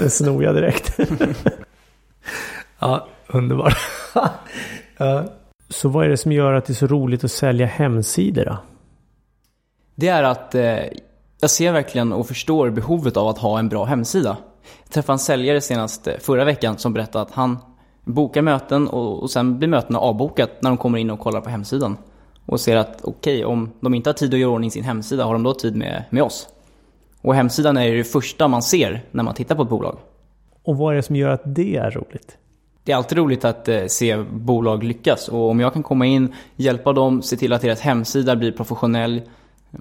Den 0.00 0.10
snor 0.10 0.44
jag 0.44 0.54
direkt. 0.54 0.98
ja, 2.78 3.06
underbart. 3.26 3.76
ja. 4.96 5.24
Så 5.68 5.88
vad 5.88 6.04
är 6.04 6.08
det 6.08 6.16
som 6.16 6.32
gör 6.32 6.52
att 6.52 6.66
det 6.66 6.72
är 6.72 6.74
så 6.74 6.86
roligt 6.86 7.24
att 7.24 7.30
sälja 7.30 7.66
hemsidor 7.66 8.44
då? 8.44 8.56
Det 9.94 10.08
är 10.08 10.22
att 10.22 10.54
eh, 10.54 10.78
jag 11.40 11.50
ser 11.50 11.72
verkligen 11.72 12.12
och 12.12 12.28
förstår 12.28 12.70
behovet 12.70 13.16
av 13.16 13.28
att 13.28 13.38
ha 13.38 13.58
en 13.58 13.68
bra 13.68 13.84
hemsida. 13.84 14.36
Jag 14.82 14.90
träffade 14.90 15.14
en 15.14 15.18
säljare 15.18 15.60
senast 15.60 16.06
eh, 16.06 16.14
förra 16.20 16.44
veckan 16.44 16.78
som 16.78 16.92
berättade 16.92 17.22
att 17.22 17.30
han 17.30 17.58
bokar 18.04 18.42
möten 18.42 18.88
och, 18.88 19.22
och 19.22 19.30
sen 19.30 19.58
blir 19.58 19.68
mötena 19.68 19.98
avbokat 19.98 20.50
när 20.60 20.70
de 20.70 20.76
kommer 20.76 20.98
in 20.98 21.10
och 21.10 21.20
kollar 21.20 21.40
på 21.40 21.50
hemsidan. 21.50 21.96
Och 22.46 22.60
ser 22.60 22.76
att 22.76 23.00
okej, 23.04 23.36
okay, 23.36 23.44
om 23.44 23.70
de 23.80 23.94
inte 23.94 24.10
har 24.10 24.14
tid 24.14 24.34
att 24.34 24.40
göra 24.40 24.50
ordning 24.50 24.70
sin 24.70 24.84
hemsida, 24.84 25.24
har 25.24 25.32
de 25.32 25.42
då 25.42 25.54
tid 25.54 25.76
med, 25.76 26.04
med 26.10 26.22
oss? 26.22 26.48
Och 27.22 27.34
hemsidan 27.34 27.76
är 27.76 27.84
ju 27.84 27.96
det 27.96 28.04
första 28.04 28.48
man 28.48 28.62
ser 28.62 29.04
när 29.10 29.22
man 29.22 29.34
tittar 29.34 29.54
på 29.54 29.62
ett 29.62 29.68
bolag. 29.68 29.98
Och 30.62 30.76
vad 30.76 30.92
är 30.92 30.96
det 30.96 31.02
som 31.02 31.16
gör 31.16 31.30
att 31.30 31.42
det 31.44 31.76
är 31.76 31.90
roligt? 31.90 32.36
Det 32.84 32.92
är 32.92 32.96
alltid 32.96 33.18
roligt 33.18 33.44
att 33.44 33.68
eh, 33.68 33.86
se 33.86 34.16
bolag 34.16 34.84
lyckas 34.84 35.28
och 35.28 35.50
om 35.50 35.60
jag 35.60 35.72
kan 35.72 35.82
komma 35.82 36.06
in, 36.06 36.34
hjälpa 36.56 36.92
dem, 36.92 37.22
se 37.22 37.36
till 37.36 37.52
att 37.52 37.62
deras 37.62 37.80
hemsida 37.80 38.36
blir 38.36 38.52
professionell, 38.52 39.22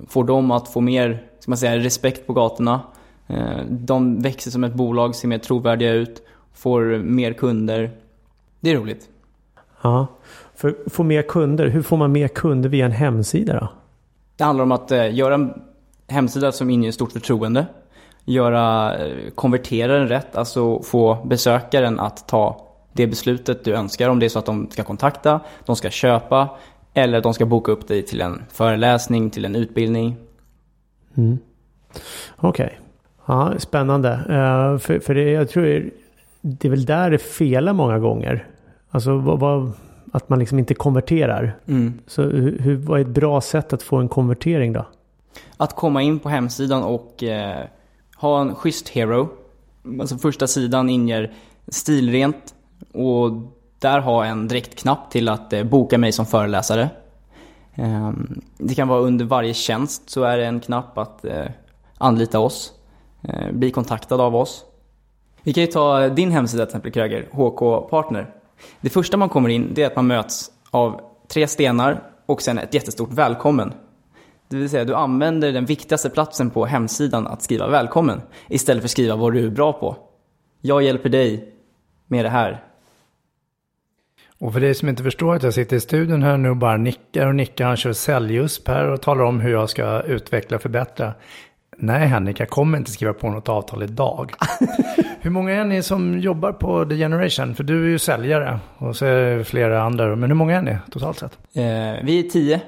får 0.08 0.24
dem 0.24 0.52
att 0.52 0.68
få 0.68 0.82
mer 0.82 1.24
ska 1.40 1.52
man 1.52 1.58
säga, 1.58 1.78
respekt 1.78 2.28
på 2.28 2.34
gatorna. 2.34 2.82
Eh, 3.28 3.66
de 3.70 4.22
växer 4.22 4.52
som 4.52 4.64
ett 4.64 4.74
bolag, 4.74 5.16
ser 5.16 5.28
mer 5.28 5.38
trovärdiga 5.38 5.94
ut, 5.94 6.22
får 6.54 6.98
mer 6.98 7.34
kunder. 7.34 7.92
Det 8.60 8.72
är 8.72 8.76
roligt. 8.76 9.10
Ja, 9.82 10.08
för 10.56 10.70
att 10.70 10.94
få 10.94 11.04
mer 11.04 11.22
kunder, 11.22 11.68
hur 11.68 11.82
får 11.82 11.98
man 11.98 12.12
mer 12.12 12.28
kunder 12.28 12.70
via 12.70 12.86
en 12.86 12.92
hemsida 12.92 13.60
då? 13.60 13.68
Det 14.38 14.44
handlar 14.44 14.64
om 14.64 14.72
att 14.72 14.92
eh, 14.92 15.16
göra 15.16 15.34
en 15.34 15.54
hemsida 16.08 16.52
som 16.52 16.70
inger 16.70 16.92
stort 16.92 17.12
förtroende. 17.12 17.66
Göra, 18.26 18.96
konvertera 19.36 19.98
den 19.98 20.08
rätt, 20.08 20.36
alltså 20.36 20.82
få 20.82 21.26
besökaren 21.26 22.00
att 22.00 22.28
ta 22.28 22.66
det 22.94 23.08
beslutet 23.08 23.64
du 23.64 23.74
önskar. 23.74 24.10
Om 24.10 24.20
det 24.20 24.26
är 24.26 24.30
så 24.30 24.40
att 24.40 24.46
de 24.46 24.70
ska 24.72 24.84
kontakta, 24.84 25.40
de 25.66 25.76
ska 25.76 25.90
köpa 25.90 26.50
eller 26.94 27.22
de 27.22 27.34
ska 27.34 27.46
boka 27.46 27.72
upp 27.72 27.88
dig 27.88 28.06
till 28.06 28.22
en 28.22 28.44
föreläsning, 28.50 29.30
till 29.30 29.46
en 29.46 29.56
utbildning. 29.56 30.16
Mm. 31.18 31.38
Okej. 32.38 32.66
Okay. 32.66 32.85
Ja, 33.26 33.54
spännande. 33.58 34.10
Uh, 34.10 34.78
för 34.78 35.00
för 35.00 35.16
det, 35.16 35.32
jag 35.32 35.50
tror 35.50 35.90
det 36.42 36.68
är 36.68 36.70
väl 36.70 36.86
där 36.86 37.12
det 37.12 37.18
felar 37.18 37.74
många 37.74 38.00
gånger. 38.00 38.48
Alltså 38.90 39.18
vad, 39.18 39.40
vad, 39.40 39.72
att 40.12 40.30
man 40.30 40.40
liksom 40.40 40.60
inte 40.60 40.74
konverterar. 40.74 41.58
Mm. 41.66 41.94
Så 42.08 42.22
hur, 42.24 42.76
vad 42.76 43.00
är 43.00 43.02
ett 43.02 43.10
bra 43.10 43.42
sätt 43.42 43.74
att 43.74 43.84
få 43.84 43.98
en 43.98 44.10
konvertering 44.10 44.74
då? 44.74 44.86
Att 45.58 45.76
komma 45.76 46.02
in 46.02 46.20
på 46.20 46.30
hemsidan 46.30 46.84
och 46.84 47.24
eh, 47.24 47.66
ha 48.18 48.42
en 48.42 48.56
schysst 48.56 48.90
hero. 48.90 49.30
Alltså 50.00 50.18
första 50.18 50.48
sidan 50.48 50.90
inger 50.90 51.34
stilrent, 51.68 52.54
och 52.94 53.32
där 53.80 54.00
ha 54.00 54.26
en 54.26 54.48
direktknapp 54.48 55.12
till 55.12 55.30
att 55.30 55.54
eh, 55.54 55.64
boka 55.64 55.98
mig 55.98 56.12
som 56.12 56.26
föreläsare. 56.26 56.90
Ehm, 57.76 58.42
det 58.58 58.76
kan 58.76 58.88
vara 58.88 59.00
under 59.00 59.26
varje 59.26 59.54
tjänst 59.54 60.10
så 60.10 60.24
är 60.24 60.38
det 60.38 60.46
en 60.46 60.60
knapp 60.60 60.98
att 60.98 61.26
eh, 61.26 61.46
anlita 61.98 62.40
oss, 62.40 62.74
eh, 62.74 62.85
Eh, 63.30 63.52
bli 63.52 63.72
kontaktad 63.72 64.22
av 64.22 64.36
oss. 64.36 64.66
Vi 65.44 65.54
kan 65.54 65.62
ju 65.62 65.68
ta 65.68 66.10
din 66.10 66.32
hemsida 66.32 66.66
till 66.66 66.70
exempel 66.70 66.92
Kröger, 66.92 67.28
HK 67.32 67.90
Partner. 67.90 68.30
Det 68.82 68.90
första 68.90 69.18
man 69.18 69.30
kommer 69.30 69.50
in 69.50 69.72
det 69.74 69.84
är 69.84 69.88
att 69.88 69.96
man 69.96 70.08
möts 70.08 70.52
av 70.72 71.02
tre 71.28 71.48
stenar 71.48 72.04
och 72.26 72.42
sen 72.42 72.58
ett 72.58 72.74
jättestort 72.74 73.14
välkommen. 73.14 73.74
Det 74.48 74.58
vill 74.58 74.70
säga 74.70 74.86
du 74.86 74.96
använder 74.96 75.52
den 75.52 75.66
viktigaste 75.66 76.10
platsen 76.10 76.50
på 76.50 76.66
hemsidan 76.66 77.28
att 77.28 77.42
skriva 77.42 77.68
välkommen 77.68 78.22
istället 78.50 78.82
för 78.82 78.88
att 78.88 78.92
skriva 78.92 79.16
vad 79.16 79.34
du 79.34 79.46
är 79.46 79.50
bra 79.50 79.74
på. 79.74 79.98
Jag 80.62 80.84
hjälper 80.84 81.10
dig 81.10 81.54
med 82.08 82.26
det 82.26 82.30
här. 82.30 82.64
Och 84.40 84.54
för 84.54 84.60
dig 84.60 84.76
som 84.76 84.90
inte 84.90 85.04
förstår 85.04 85.36
att 85.36 85.44
jag 85.44 85.54
sitter 85.54 85.76
i 85.76 85.80
studion 85.80 86.24
här 86.24 86.38
nu 86.38 86.50
och 86.50 86.58
bara 86.58 86.78
nickar 86.78 87.28
och 87.28 87.36
nickar, 87.36 87.66
han 87.66 87.78
kör 87.78 87.94
säljusp 87.94 88.68
här 88.68 88.88
och 88.88 89.02
talar 89.02 89.24
om 89.24 89.40
hur 89.40 89.52
jag 89.52 89.70
ska 89.70 90.02
utveckla 90.02 90.56
och 90.56 90.62
förbättra. 90.62 91.14
Nej 91.78 92.08
Henrik, 92.08 92.40
jag 92.40 92.50
kommer 92.50 92.78
inte 92.78 92.92
skriva 92.92 93.14
på 93.14 93.30
något 93.30 93.50
avtal 93.50 93.84
idag. 93.84 94.32
hur 95.20 95.30
många 95.30 95.52
är 95.52 95.66
ni 95.66 95.84
som 95.84 96.20
jobbar 96.20 96.52
på 96.52 96.86
The 96.86 96.96
Generation? 96.96 97.56
För 97.56 97.64
du 97.64 97.86
är 97.86 97.90
ju 97.90 98.00
säljare 98.00 98.60
och 98.78 98.96
så 98.96 99.06
är 99.06 99.38
det 99.38 99.44
flera 99.44 99.84
andra. 99.84 100.16
Men 100.16 100.30
hur 100.30 100.36
många 100.36 100.58
är 100.58 100.62
ni 100.62 100.78
totalt 100.92 101.20
sett? 101.20 101.38
Eh, 101.54 101.64
vi 102.04 102.20
är 102.20 102.30
tio. 102.30 102.62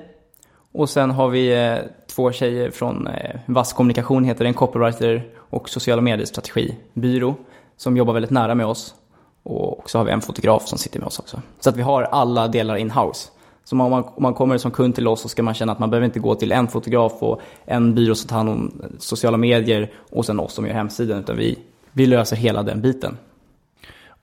Och 0.72 0.89
sen 0.89 1.12
har 1.12 1.30
vi 1.30 1.65
eh, 1.65 1.78
två 2.15 2.32
tjejer 2.32 2.72
från 2.72 3.08
eh, 3.08 3.39
Vass 3.46 3.74
Kommunikation, 3.74 4.24
heter 4.24 4.43
det, 4.43 4.50
en 4.50 4.54
copywriter 4.54 5.28
och 5.50 5.70
sociala 5.70 6.02
medier-strategibyrå 6.02 7.36
som 7.78 7.98
jobbar 7.98 8.13
väldigt 8.13 8.32
nära 8.32 8.56
med 8.56 8.65
oss. 8.65 8.96
Och 9.43 9.89
så 9.89 9.98
har 9.98 10.06
vi 10.06 10.12
en 10.12 10.22
fotograf 10.22 10.67
som 10.67 10.78
sitter 10.78 11.00
med 11.00 11.08
oss 11.08 11.20
också. 11.20 11.41
Så 11.60 11.70
att 11.70 11.78
vi 11.78 11.82
har 11.82 12.04
alla 12.04 12.48
delar 12.48 12.76
in-house. 12.76 13.30
Så 13.67 13.75
om 13.75 13.91
man, 13.91 14.03
om 14.03 14.23
man 14.23 14.34
kommer 14.34 14.58
som 14.58 14.71
kund 14.71 14.95
till 14.95 15.08
oss 15.08 15.21
så 15.21 15.30
ska 15.30 15.43
man 15.43 15.53
känna 15.53 15.71
att 15.71 15.80
man 15.80 15.89
behöver 15.89 16.06
inte 16.06 16.19
gå 16.19 16.36
till 16.36 16.51
en 16.51 16.67
fotograf 16.67 17.13
och 17.19 17.41
en 17.65 17.95
byrå 17.95 18.15
som 18.15 18.30
tar 18.30 18.36
hand 18.36 18.49
om 18.49 18.82
sociala 18.99 19.38
medier 19.38 19.91
och 20.10 20.25
sen 20.25 20.39
oss 20.39 20.53
som 20.53 20.67
gör 20.67 20.73
hemsidan. 20.73 21.19
Utan 21.19 21.38
vi, 21.38 21.60
vi 21.91 22.06
löser 22.06 22.36
hela 22.36 22.63
den 22.63 22.82
biten. 22.82 23.17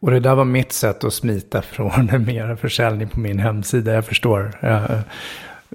Och 0.01 0.11
det 0.11 0.21
där 0.21 0.35
var 0.35 0.45
mitt 0.45 0.73
sätt 0.73 1.05
att 1.05 1.15
smita 1.15 1.63
från 1.63 2.07
mer 2.27 2.57
försäljning 2.57 3.09
på 3.09 3.21
min 3.21 3.39
hemsida. 3.39 3.93
Jag 3.93 4.07
förstår. 4.07 4.51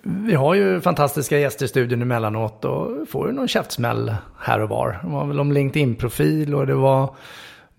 Vi 0.03 0.33
har 0.33 0.53
ju 0.53 0.81
fantastiska 0.81 1.39
gäster 1.39 1.65
i 1.65 1.67
studion 1.67 2.01
emellanåt 2.01 2.65
och 2.65 3.09
får 3.09 3.27
ju 3.27 3.33
någon 3.33 3.47
käftsmäll 3.47 4.15
här 4.39 4.59
och 4.59 4.69
var. 4.69 4.99
Det 5.03 5.09
var 5.09 5.25
väl 5.25 5.39
om 5.39 5.51
LinkedIn-profil 5.51 6.55
och 6.55 6.67
det 6.67 6.75
var 6.75 7.15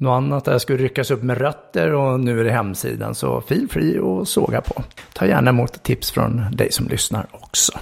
något 0.01 0.17
annat 0.17 0.45
där 0.45 0.53
jag 0.53 0.61
skulle 0.61 0.79
ryckas 0.79 1.11
upp 1.11 1.23
med 1.23 1.39
rötter 1.39 1.93
och 1.95 2.21
nu 2.21 2.41
är 2.41 2.45
det 2.45 2.51
hemsidan. 2.51 3.15
Så 3.15 3.41
feel 3.41 3.69
free 3.69 3.99
och 3.99 4.29
såga 4.29 4.61
på. 4.61 4.83
Ta 5.13 5.27
gärna 5.27 5.51
emot 5.51 5.83
tips 5.83 6.11
från 6.11 6.45
dig 6.53 6.73
som 6.73 6.89
lyssnar 6.89 7.27
också. 7.31 7.73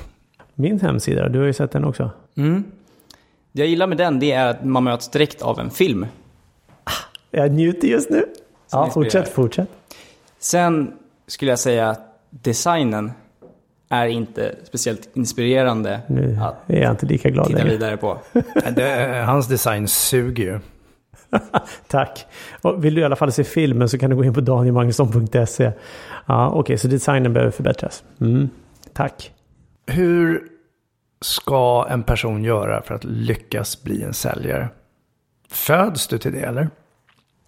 Min 0.55 0.81
hemsida, 0.81 1.29
du 1.29 1.39
har 1.39 1.47
ju 1.47 1.53
sett 1.53 1.71
den 1.71 1.85
också. 1.85 2.11
Mm. 2.37 2.65
Det 3.53 3.61
jag 3.61 3.69
gillar 3.69 3.87
med 3.87 3.99
den 3.99 4.19
det 4.21 4.33
är 4.33 4.47
att 4.47 4.65
man 4.65 4.85
möts 4.85 5.09
direkt 5.09 5.43
av 5.43 5.61
en 5.61 5.71
film. 5.71 6.07
Ah, 6.85 6.91
jag 7.31 7.53
njuter 7.53 7.89
just 7.89 8.11
nu. 8.11 8.25
Ja, 8.73 8.91
fortsätt, 8.95 9.29
fortsätt. 9.29 9.69
Sen 10.39 10.93
skulle 11.27 11.53
jag 11.53 11.59
säga 11.59 11.91
att 11.91 12.01
designen 12.31 13.13
är 13.89 14.07
inte 14.07 14.55
speciellt 14.65 15.09
inspirerande 15.17 16.01
nu 16.07 16.39
att 16.43 16.71
är 16.71 16.83
jag 16.83 16.91
inte 16.91 17.07
lika 17.07 17.31
glad 17.31 17.47
titta 17.47 17.59
längre. 17.59 17.71
vidare 17.71 17.97
på. 17.97 18.19
det, 18.77 19.23
hans 19.27 19.49
design 19.49 19.89
suger 19.89 20.45
ju. 20.45 20.61
Tack. 21.89 22.27
Och 22.63 22.85
vill 22.85 22.95
du 22.95 23.01
i 23.01 23.05
alla 23.05 23.17
fall 23.17 23.33
se 23.33 23.45
filmen 23.45 23.89
så 23.89 23.99
kan 23.99 24.11
du 24.11 24.17
gå 24.17 24.25
in 24.25 24.35
på 24.35 24.41
danielmagnusson.se. 24.41 25.73
Ja, 26.27 26.49
Okej, 26.49 26.61
okay, 26.61 26.77
så 26.77 26.89
designen 26.89 27.33
behöver 27.33 27.53
förbättras. 27.53 28.05
Mm. 28.21 28.49
Tack. 28.93 29.33
Hur 29.87 30.43
ska 31.21 31.87
en 31.91 32.03
person 32.03 32.45
göra 32.45 32.83
för 32.83 32.95
att 32.95 33.05
lyckas 33.05 33.83
bli 33.83 34.03
en 34.03 34.15
säljare? 34.15 34.69
Föds 35.51 36.07
du 36.07 36.19
till 36.19 36.33
det 36.33 36.41
eller? 36.41 36.71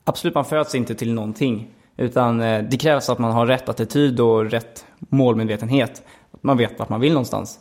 Absolut, 0.04 0.34
man 0.34 0.44
föds 0.44 0.74
inte 0.74 0.94
till 0.94 1.14
någonting. 1.14 1.70
Utan 1.96 2.40
eh, 2.40 2.64
det 2.70 2.76
krävs 2.76 3.10
att 3.10 3.18
man 3.18 3.32
har 3.32 3.46
rätt 3.46 3.68
attityd 3.68 4.20
och 4.20 4.50
rätt 4.50 4.86
målmedvetenhet. 4.98 6.02
Man 6.40 6.56
vet 6.56 6.78
vart 6.78 6.88
man 6.88 7.00
vill 7.00 7.12
någonstans. 7.12 7.58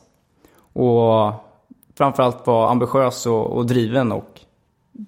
Och 0.74 1.34
framförallt 1.98 2.48
vara 2.48 2.70
ambitiös 2.70 3.26
och, 3.26 3.58
och 3.58 3.66
driven 3.66 4.12
och 4.12 4.40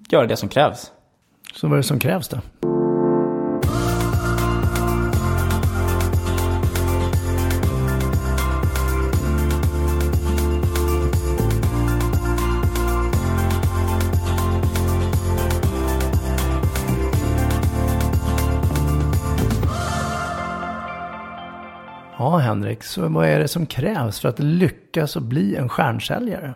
göra 0.08 0.26
det 0.26 0.36
som 0.36 0.48
krävs. 0.48 0.92
Så 1.54 1.68
vad 1.68 1.72
är 1.72 1.76
det 1.76 1.82
som 1.82 1.98
krävs 1.98 2.28
då? 2.28 2.38
Ja, 22.18 22.36
Henrik, 22.36 22.82
så 22.82 23.08
vad 23.08 23.26
är 23.26 23.40
det 23.40 23.48
som 23.48 23.66
krävs 23.66 24.20
för 24.20 24.28
att 24.28 24.38
lyckas 24.38 25.16
och 25.16 25.22
bli 25.22 25.56
en 25.56 25.68
stjärnsäljare? 25.68 26.54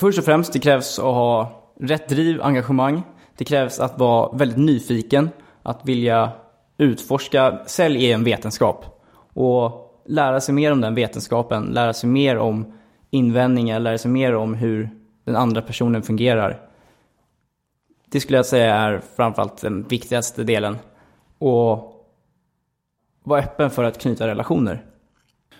Först 0.00 0.18
och 0.18 0.24
främst, 0.24 0.52
det 0.52 0.58
krävs 0.58 0.98
att 0.98 1.04
ha 1.04 1.62
rätt 1.80 2.08
driv, 2.08 2.42
engagemang. 2.42 3.02
Det 3.36 3.44
krävs 3.44 3.80
att 3.80 3.98
vara 3.98 4.36
väldigt 4.36 4.58
nyfiken, 4.58 5.30
att 5.62 5.80
vilja 5.84 6.32
utforska. 6.78 7.58
Sälj 7.66 8.10
är 8.10 8.14
en 8.14 8.24
vetenskap. 8.24 9.06
Och 9.32 10.02
lära 10.06 10.40
sig 10.40 10.54
mer 10.54 10.72
om 10.72 10.80
den 10.80 10.94
vetenskapen, 10.94 11.64
lära 11.64 11.92
sig 11.92 12.08
mer 12.08 12.38
om 12.38 12.72
invändningar, 13.10 13.80
lära 13.80 13.98
sig 13.98 14.10
mer 14.10 14.34
om 14.34 14.54
hur 14.54 14.90
den 15.24 15.36
andra 15.36 15.62
personen 15.62 16.02
fungerar. 16.02 16.60
Det 18.10 18.20
skulle 18.20 18.38
jag 18.38 18.46
säga 18.46 18.74
är 18.74 19.00
framförallt 19.16 19.60
den 19.60 19.82
viktigaste 19.82 20.44
delen. 20.44 20.76
Och 21.38 21.92
vara 23.24 23.40
öppen 23.40 23.70
för 23.70 23.84
att 23.84 23.98
knyta 23.98 24.26
relationer. 24.26 24.84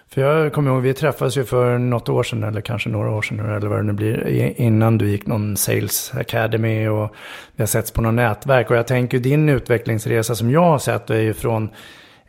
För 0.08 0.20
jag 0.20 0.52
kommer 0.52 0.70
ihåg, 0.70 0.82
vi 0.82 0.94
träffades 0.94 1.36
ju 1.36 1.44
för 1.44 1.78
något 1.78 2.08
år 2.08 2.22
sedan, 2.22 2.42
eller 2.42 2.60
kanske 2.60 2.88
några 2.88 3.10
år 3.10 3.22
sedan, 3.22 3.40
eller 3.40 3.68
vad 3.68 3.78
det 3.78 3.82
nu 3.82 3.92
blir, 3.92 4.28
innan 4.60 4.98
du 4.98 5.08
gick 5.08 5.26
någon 5.26 5.56
Sales 5.56 6.12
Academy 6.14 6.86
och 6.86 7.14
vi 7.56 7.62
har 7.62 7.66
setts 7.66 7.90
på 7.90 8.02
något 8.02 8.14
nätverk. 8.14 8.70
Och 8.70 8.76
jag 8.76 8.86
tänker 8.86 9.18
din 9.18 9.48
utvecklingsresa 9.48 10.34
som 10.34 10.50
jag 10.50 10.62
har 10.64 10.78
sett 10.78 11.10
är 11.10 11.20
ju 11.20 11.34
från 11.34 11.68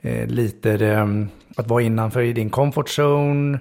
eh, 0.02 0.28
lite 0.28 0.72
eh, 0.72 1.06
att 1.58 1.68
vara 1.68 1.82
innanför 1.82 2.22
i 2.22 2.34
din 2.34 2.50
comfort 2.50 3.00
zone, 3.00 3.60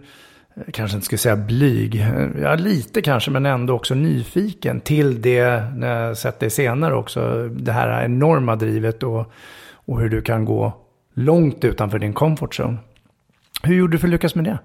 eh, 0.57 0.63
kanske 0.73 0.97
inte 0.97 1.05
skulle 1.05 1.19
säga 1.19 1.37
blyg, 1.37 2.01
eh, 2.01 2.27
ja 2.43 2.55
lite 2.55 3.03
kanske, 3.03 3.31
men 3.31 3.47
ändå 3.47 3.75
också 3.75 3.95
nyfiken 3.95 4.81
till 4.81 5.23
det, 5.23 5.65
när 5.77 6.03
jag 6.03 6.17
sett 6.17 6.41
dig 6.41 6.51
senare 6.51 6.95
också, 6.95 7.49
det 7.49 7.73
här 7.73 8.05
enorma 8.05 8.57
drivet 8.57 9.03
och, 9.03 9.33
och 9.73 10.01
hur 10.01 10.09
du 10.09 10.23
kan 10.23 10.45
gå 10.45 10.73
långt 11.15 11.65
utanför 11.65 11.99
din 11.99 12.13
comfort 12.13 12.61
zone. 12.61 12.79
Hur 13.63 13.75
gjorde 13.75 13.93
du 13.93 13.99
för 13.99 14.07
att 14.07 14.13
lyckas 14.13 14.35
med 14.35 14.45
det? 14.45 14.59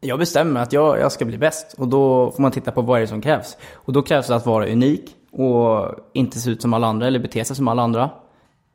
Jag 0.00 0.18
bestämmer 0.18 0.60
att 0.60 0.72
jag, 0.72 0.98
jag 0.98 1.12
ska 1.12 1.24
bli 1.24 1.38
bäst 1.38 1.74
och 1.78 1.88
då 1.88 2.30
får 2.30 2.42
man 2.42 2.52
titta 2.52 2.72
på 2.72 2.82
vad 2.82 2.96
är 2.96 3.00
det 3.00 3.06
som 3.06 3.20
krävs. 3.20 3.56
Och 3.74 3.92
då 3.92 4.02
krävs 4.02 4.26
det 4.26 4.36
att 4.36 4.46
vara 4.46 4.66
unik 4.66 5.16
och 5.30 5.94
inte 6.12 6.38
se 6.38 6.50
ut 6.50 6.62
som 6.62 6.74
alla 6.74 6.86
andra 6.86 7.06
eller 7.06 7.18
bete 7.18 7.44
sig 7.44 7.56
som 7.56 7.68
alla 7.68 7.82
andra. 7.82 8.10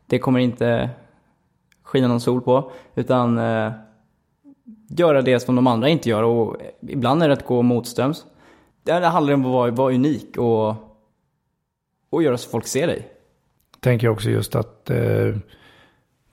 Det 0.08 0.20
kommer 0.20 0.40
inte 0.40 0.90
skina 1.84 2.08
någon 2.08 2.22
sol 2.22 2.42
på, 2.42 2.72
utan 2.96 3.38
eh, 3.38 3.72
göra 4.90 5.22
det 5.22 5.40
som 5.40 5.56
de 5.56 5.68
andra 5.68 5.90
inte 5.90 6.10
gör 6.10 6.24
och 6.24 6.58
ibland 6.82 7.24
är 7.24 7.28
det 7.28 7.34
att 7.34 7.46
gå 7.46 7.62
motströms. 7.62 8.26
Det 8.84 8.92
handlar 8.92 9.34
om 9.34 9.46
att 9.46 9.52
vara, 9.52 9.72
vara 9.72 9.94
unik 9.94 10.38
och, 10.38 10.76
och 12.10 12.24
göra 12.24 12.38
så 12.38 12.50
folk 12.50 12.68
ser 12.68 12.88
dig. 12.88 13.08
Tänker 13.80 14.08
också 14.08 14.30
just 14.30 14.56
att 14.56 14.90
eh, 14.90 15.36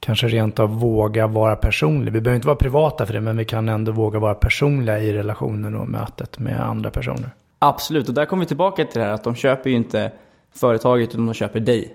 kanske 0.01 0.29
rent 0.29 0.59
av 0.59 0.81
våga 0.81 1.27
vara 1.27 1.57
personlig. 1.57 2.13
Vi 2.13 2.21
behöver 2.21 2.37
inte 2.37 2.47
vara 2.47 2.57
privata 2.57 3.07
för 3.07 3.15
det, 3.15 3.21
men 3.21 3.37
vi 3.37 3.45
kan 3.45 3.69
ändå 3.69 3.93
våga 3.93 4.19
vara 4.19 4.35
personliga 4.35 4.99
i 4.99 5.13
relationen 5.13 5.77
och 5.77 5.89
mötet 5.89 6.39
med 6.39 6.61
andra 6.61 6.91
personer. 6.91 7.31
Absolut, 7.59 8.09
och 8.09 8.15
där 8.15 8.27
kommer 8.27 8.43
vi 8.43 8.49
tillbaka 8.49 8.85
till 8.85 9.01
det 9.01 9.07
här 9.07 9.13
att 9.13 9.25
de 9.25 9.35
köper 9.35 9.71
ju 9.71 9.77
inte 9.77 10.13
företaget 10.55 11.09
utan 11.09 11.27
de 11.27 11.35
köper 11.35 11.61
dig. 11.61 11.95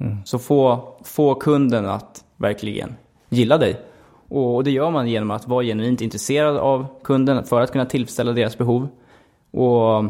Mm. 0.00 0.16
Så 0.24 0.38
få, 0.38 0.88
få 1.04 1.34
kunden 1.34 1.86
att 1.86 2.24
verkligen 2.36 2.94
gilla 3.28 3.58
dig. 3.58 3.80
Och 4.28 4.64
det 4.64 4.70
gör 4.70 4.90
man 4.90 5.08
genom 5.08 5.30
att 5.30 5.48
vara 5.48 5.64
genuint 5.64 6.00
intresserad 6.00 6.56
av 6.56 6.86
kunden 7.02 7.44
för 7.44 7.60
att 7.60 7.72
kunna 7.72 7.86
tillfredsställa 7.86 8.32
deras 8.32 8.58
behov. 8.58 8.88
Och 9.50 10.04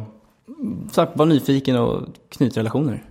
sagt, 0.93 1.17
vara 1.17 1.29
nyfiken 1.29 1.77
och 1.77 2.03
knyta 2.29 2.61
relationer. 2.61 3.05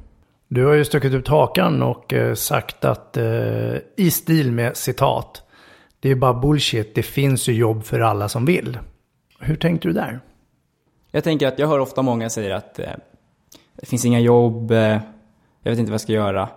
Du 0.48 0.66
har 0.66 0.74
ju 0.74 0.86
stuckit 0.86 1.14
ut 1.14 1.28
hakan 1.28 1.84
och 1.84 2.14
eh, 2.14 2.34
sagt 2.34 2.86
att 2.86 3.18
eh, 3.18 3.76
i 3.96 4.12
stil 4.12 4.52
med 4.52 4.78
citat. 4.78 5.44
Det 6.00 6.12
är 6.12 6.16
bara 6.16 6.34
bullshit, 6.34 6.96
det 6.96 7.04
finns 7.04 7.50
ju 7.50 7.54
jobb 7.54 7.84
för 7.84 8.00
alla 8.00 8.30
som 8.30 8.46
vill. 8.46 8.78
Hur 9.40 9.56
tänkte 9.56 9.88
du 9.88 9.94
där? 9.94 10.20
Jag 11.12 11.24
tänker 11.24 11.48
att 11.48 11.60
jag 11.60 11.68
hör 11.68 11.80
ofta 11.80 12.02
många 12.02 12.30
säga 12.30 12.56
att 12.56 12.80
eh, 12.80 12.90
det 13.76 13.86
finns 13.86 14.06
inga 14.06 14.20
jobb, 14.20 14.72
eh, 14.72 15.00
jag 15.64 15.72
vet 15.72 15.80
inte 15.80 15.92
vad 15.92 15.94
jag 15.94 16.02
ska 16.02 16.14
göra. 16.14 16.50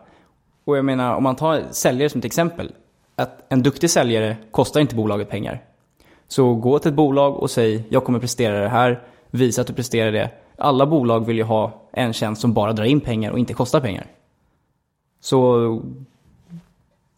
Och 0.64 0.77
jag 0.77 0.85
menar, 0.85 1.14
om 1.14 1.22
man 1.22 1.37
tar 1.37 1.62
säljare 1.70 2.09
som 2.09 2.18
ett 2.18 2.24
exempel. 2.24 2.72
Att 3.14 3.44
en 3.48 3.62
duktig 3.62 3.90
säljare 3.90 4.37
kostar 4.51 4.81
inte 4.81 4.94
bolaget 4.94 5.31
pengar. 5.31 5.62
Så 6.29 6.55
gå 6.55 6.79
till 6.79 6.88
ett 6.88 6.94
bolag 6.94 7.37
och 7.37 7.51
säg, 7.51 7.85
jag 7.88 8.05
kommer 8.05 8.18
prestera 8.18 8.61
det 8.61 8.68
här, 8.68 9.03
visa 9.31 9.61
att 9.61 9.66
du 9.66 9.72
presterar 9.72 10.12
det 10.12 10.31
alla 10.59 10.87
bolag 10.87 11.27
vill 11.27 11.37
ju 11.37 11.42
ha 11.42 11.83
en 11.92 12.12
tjänst 12.12 12.40
som 12.40 12.53
bara 12.53 12.73
drar 12.73 12.85
in 12.85 13.01
pengar 13.01 13.31
och 13.31 13.38
inte 13.38 13.55
kostar 13.55 13.81
pengar. 13.81 14.07
Så 15.21 15.83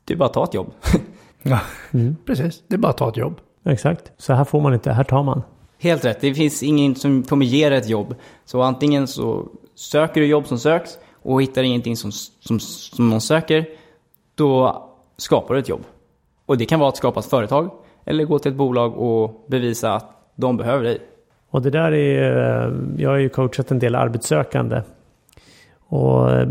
det 0.04 0.14
är 0.14 0.18
bara 0.18 0.26
att 0.26 0.32
ta 0.32 0.44
ett 0.44 0.54
jobb. 0.54 0.72
ja, 1.42 1.60
mm. 1.90 2.16
precis. 2.26 2.62
Det 2.68 2.74
är 2.74 2.78
bara 2.78 2.90
att 2.90 2.96
ta 2.96 3.08
ett 3.08 3.16
jobb. 3.16 3.40
Exakt. 3.64 4.12
Så 4.16 4.32
här 4.32 4.44
får 4.44 4.60
man 4.60 4.74
inte, 4.74 4.92
här 4.92 5.04
tar 5.04 5.22
man. 5.22 5.42
Helt 5.78 6.04
rätt. 6.04 6.20
Det 6.20 6.34
finns 6.34 6.62
ingen 6.62 6.94
som 6.94 7.22
kommer 7.22 7.46
ge 7.46 7.68
dig 7.68 7.78
ett 7.78 7.88
jobb. 7.88 8.14
Så 8.44 8.62
antingen 8.62 9.08
så 9.08 9.48
söker 9.74 10.20
du 10.20 10.26
jobb 10.26 10.46
som 10.46 10.58
söks 10.58 10.98
och 11.22 11.42
hittar 11.42 11.62
ingenting 11.62 11.96
som, 11.96 12.12
som, 12.12 12.60
som 12.60 13.10
någon 13.10 13.20
söker, 13.20 13.66
då 14.34 14.82
skapar 15.16 15.54
du 15.54 15.60
ett 15.60 15.68
jobb. 15.68 15.84
Och 16.46 16.58
det 16.58 16.66
kan 16.66 16.80
vara 16.80 16.88
att 16.88 16.96
skapa 16.96 17.20
ett 17.20 17.26
företag 17.26 17.70
eller 18.04 18.24
gå 18.24 18.38
till 18.38 18.50
ett 18.50 18.58
bolag 18.58 18.98
och 18.98 19.44
bevisa 19.48 19.94
att 19.94 20.32
de 20.34 20.56
behöver 20.56 20.84
dig. 20.84 20.98
Och 21.50 21.62
det 21.62 21.70
där 21.70 21.92
är, 21.92 22.66
eh, 22.66 22.72
jag 22.96 23.10
har 23.10 23.16
ju 23.16 23.28
coachat 23.28 23.70
en 23.70 23.78
del 23.78 23.94
arbetssökande. 23.94 24.82
Och 25.78 26.30
eh, 26.30 26.48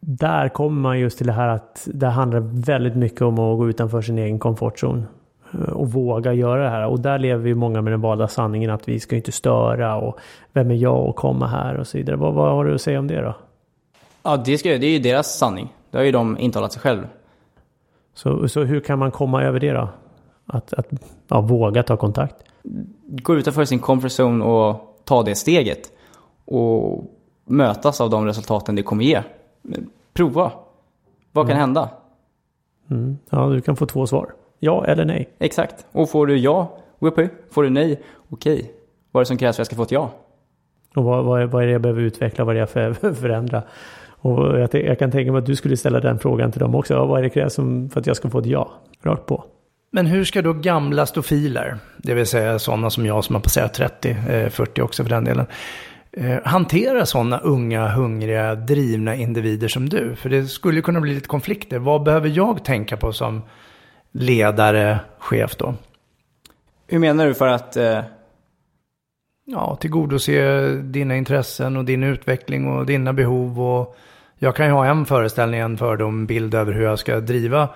där 0.00 0.48
kommer 0.48 0.80
man 0.80 0.98
just 0.98 1.18
till 1.18 1.26
det 1.26 1.32
här 1.32 1.48
att 1.48 1.88
det 1.92 2.06
handlar 2.06 2.40
väldigt 2.40 2.96
mycket 2.96 3.22
om 3.22 3.38
att 3.38 3.58
gå 3.58 3.68
utanför 3.68 4.02
sin 4.02 4.18
egen 4.18 4.38
komfortzon. 4.38 5.06
Eh, 5.52 5.60
och 5.60 5.92
våga 5.92 6.32
göra 6.32 6.62
det 6.62 6.70
här. 6.70 6.86
Och 6.86 7.00
där 7.00 7.18
lever 7.18 7.48
ju 7.48 7.54
många 7.54 7.82
med 7.82 7.92
den 7.92 8.00
valda 8.00 8.28
sanningen 8.28 8.70
att 8.70 8.88
vi 8.88 9.00
ska 9.00 9.16
inte 9.16 9.32
störa 9.32 9.96
och 9.96 10.18
vem 10.52 10.70
är 10.70 10.74
jag 10.74 11.08
att 11.08 11.16
komma 11.16 11.46
här 11.46 11.76
och 11.76 11.86
så 11.86 11.98
vidare. 11.98 12.16
Vad, 12.16 12.34
vad 12.34 12.50
har 12.50 12.64
du 12.64 12.74
att 12.74 12.80
säga 12.80 12.98
om 12.98 13.06
det 13.06 13.20
då? 13.20 13.34
Ja, 14.22 14.36
det, 14.36 14.58
ska, 14.58 14.68
det 14.68 14.86
är 14.86 14.92
ju 14.92 14.98
deras 14.98 15.38
sanning. 15.38 15.74
Det 15.90 15.98
har 15.98 16.04
ju 16.04 16.12
de 16.12 16.38
intalat 16.38 16.72
sig 16.72 16.82
själv. 16.82 17.06
Så, 18.14 18.48
så 18.48 18.62
hur 18.62 18.80
kan 18.80 18.98
man 18.98 19.10
komma 19.10 19.42
över 19.42 19.60
det 19.60 19.72
då? 19.72 19.88
Att, 20.46 20.72
att 20.72 20.86
ja, 21.28 21.40
våga 21.40 21.82
ta 21.82 21.96
kontakt? 21.96 22.34
Gå 23.06 23.36
utanför 23.36 23.64
sin 23.64 23.78
comfort 23.78 24.10
zone 24.20 24.44
och 24.44 25.00
ta 25.04 25.22
det 25.22 25.34
steget. 25.34 25.92
Och 26.44 27.04
mötas 27.44 28.00
av 28.00 28.10
de 28.10 28.26
resultaten 28.26 28.74
det 28.74 28.82
kommer 28.82 29.04
ge. 29.04 29.22
Prova. 30.12 30.52
Vad 31.32 31.44
mm. 31.44 31.52
kan 31.52 31.60
hända? 31.60 31.90
Mm. 32.90 33.18
Ja, 33.30 33.46
du 33.46 33.60
kan 33.60 33.76
få 33.76 33.86
två 33.86 34.06
svar. 34.06 34.32
Ja 34.58 34.84
eller 34.84 35.04
nej. 35.04 35.28
Exakt. 35.38 35.86
Och 35.92 36.10
får 36.10 36.26
du 36.26 36.36
ja, 36.36 36.78
whoopie. 36.98 37.28
Får 37.50 37.62
du 37.62 37.70
nej, 37.70 38.02
okej. 38.28 38.72
Vad 39.12 39.20
är 39.20 39.24
det 39.24 39.28
som 39.28 39.38
krävs 39.38 39.56
för 39.56 39.62
att 39.62 39.64
jag 39.64 39.66
ska 39.66 39.76
få 39.76 39.82
ett 39.82 39.90
ja? 39.90 40.10
Och 40.94 41.04
vad, 41.04 41.24
vad, 41.24 41.42
är, 41.42 41.46
vad 41.46 41.62
är 41.62 41.66
det 41.66 41.72
jag 41.72 41.82
behöver 41.82 42.02
utveckla? 42.02 42.44
Vad 42.44 42.56
är 42.56 42.60
det 42.60 42.60
jag 42.60 42.96
för 42.96 43.12
förändra? 43.14 43.62
Och 44.06 44.58
jag, 44.58 44.74
jag, 44.74 44.98
kan 44.98 45.10
tänka 45.10 45.32
mig 45.32 45.38
att 45.38 45.46
du 45.46 45.56
skulle 45.56 45.76
ställa 45.76 46.00
den 46.00 46.18
frågan 46.18 46.52
till 46.52 46.60
dem 46.60 46.74
också. 46.74 46.94
Ja, 46.94 47.06
vad 47.06 47.18
är 47.18 47.22
det 47.22 47.30
krävs 47.30 47.56
för 47.56 48.00
att 48.00 48.06
jag 48.06 48.16
ska 48.16 48.30
få 48.30 48.38
ett 48.38 48.46
ja? 48.46 48.70
Rakt 49.02 49.26
på. 49.26 49.44
Men 49.90 50.06
hur 50.06 50.24
ska 50.24 50.42
då 50.42 50.52
gamla 50.52 51.06
stofiler, 51.06 51.78
det 51.96 52.14
vill 52.14 52.26
säga 52.26 52.58
sådana 52.58 52.90
som 52.90 53.06
jag 53.06 53.24
som 53.24 53.34
har 53.34 53.42
passerat 53.42 53.74
30, 53.74 54.16
40 54.50 54.82
också 54.82 55.02
för 55.02 55.10
den 55.10 55.24
delen, 55.24 55.46
eh, 56.12 56.38
hantera 56.44 57.06
sådana 57.06 57.38
unga, 57.38 57.88
hungriga, 57.88 58.54
drivna 58.54 59.14
individer 59.14 59.68
som 59.68 59.88
du? 59.88 60.16
För 60.16 60.28
det 60.28 60.46
skulle 60.46 60.82
kunna 60.82 61.00
bli 61.00 61.14
lite 61.14 61.28
konflikter. 61.28 61.78
Vad 61.78 62.02
behöver 62.02 62.28
jag 62.28 62.64
tänka 62.64 62.96
på 62.96 63.12
som 63.12 63.42
ledare, 64.12 65.00
chef 65.18 65.56
då? 65.56 65.74
Hur 66.86 66.98
menar 66.98 67.26
du 67.26 67.34
för 67.34 67.48
att... 67.48 67.76
Eh... 67.76 68.00
Ja, 69.48 69.76
tillgodose 69.80 70.68
dina 70.68 71.16
intressen 71.16 71.76
och 71.76 71.84
din 71.84 72.02
utveckling 72.02 72.66
och 72.66 72.86
dina 72.86 73.12
behov. 73.12 73.60
Och 73.60 73.96
jag 74.38 74.56
kan 74.56 74.66
ju 74.66 74.72
ha 74.72 74.86
en 74.86 75.06
föreställning, 75.06 75.60
en 75.60 75.78
fördom, 75.78 76.26
bild 76.26 76.54
över 76.54 76.72
hur 76.72 76.82
jag 76.82 76.98
ska 76.98 77.20
driva 77.20 77.68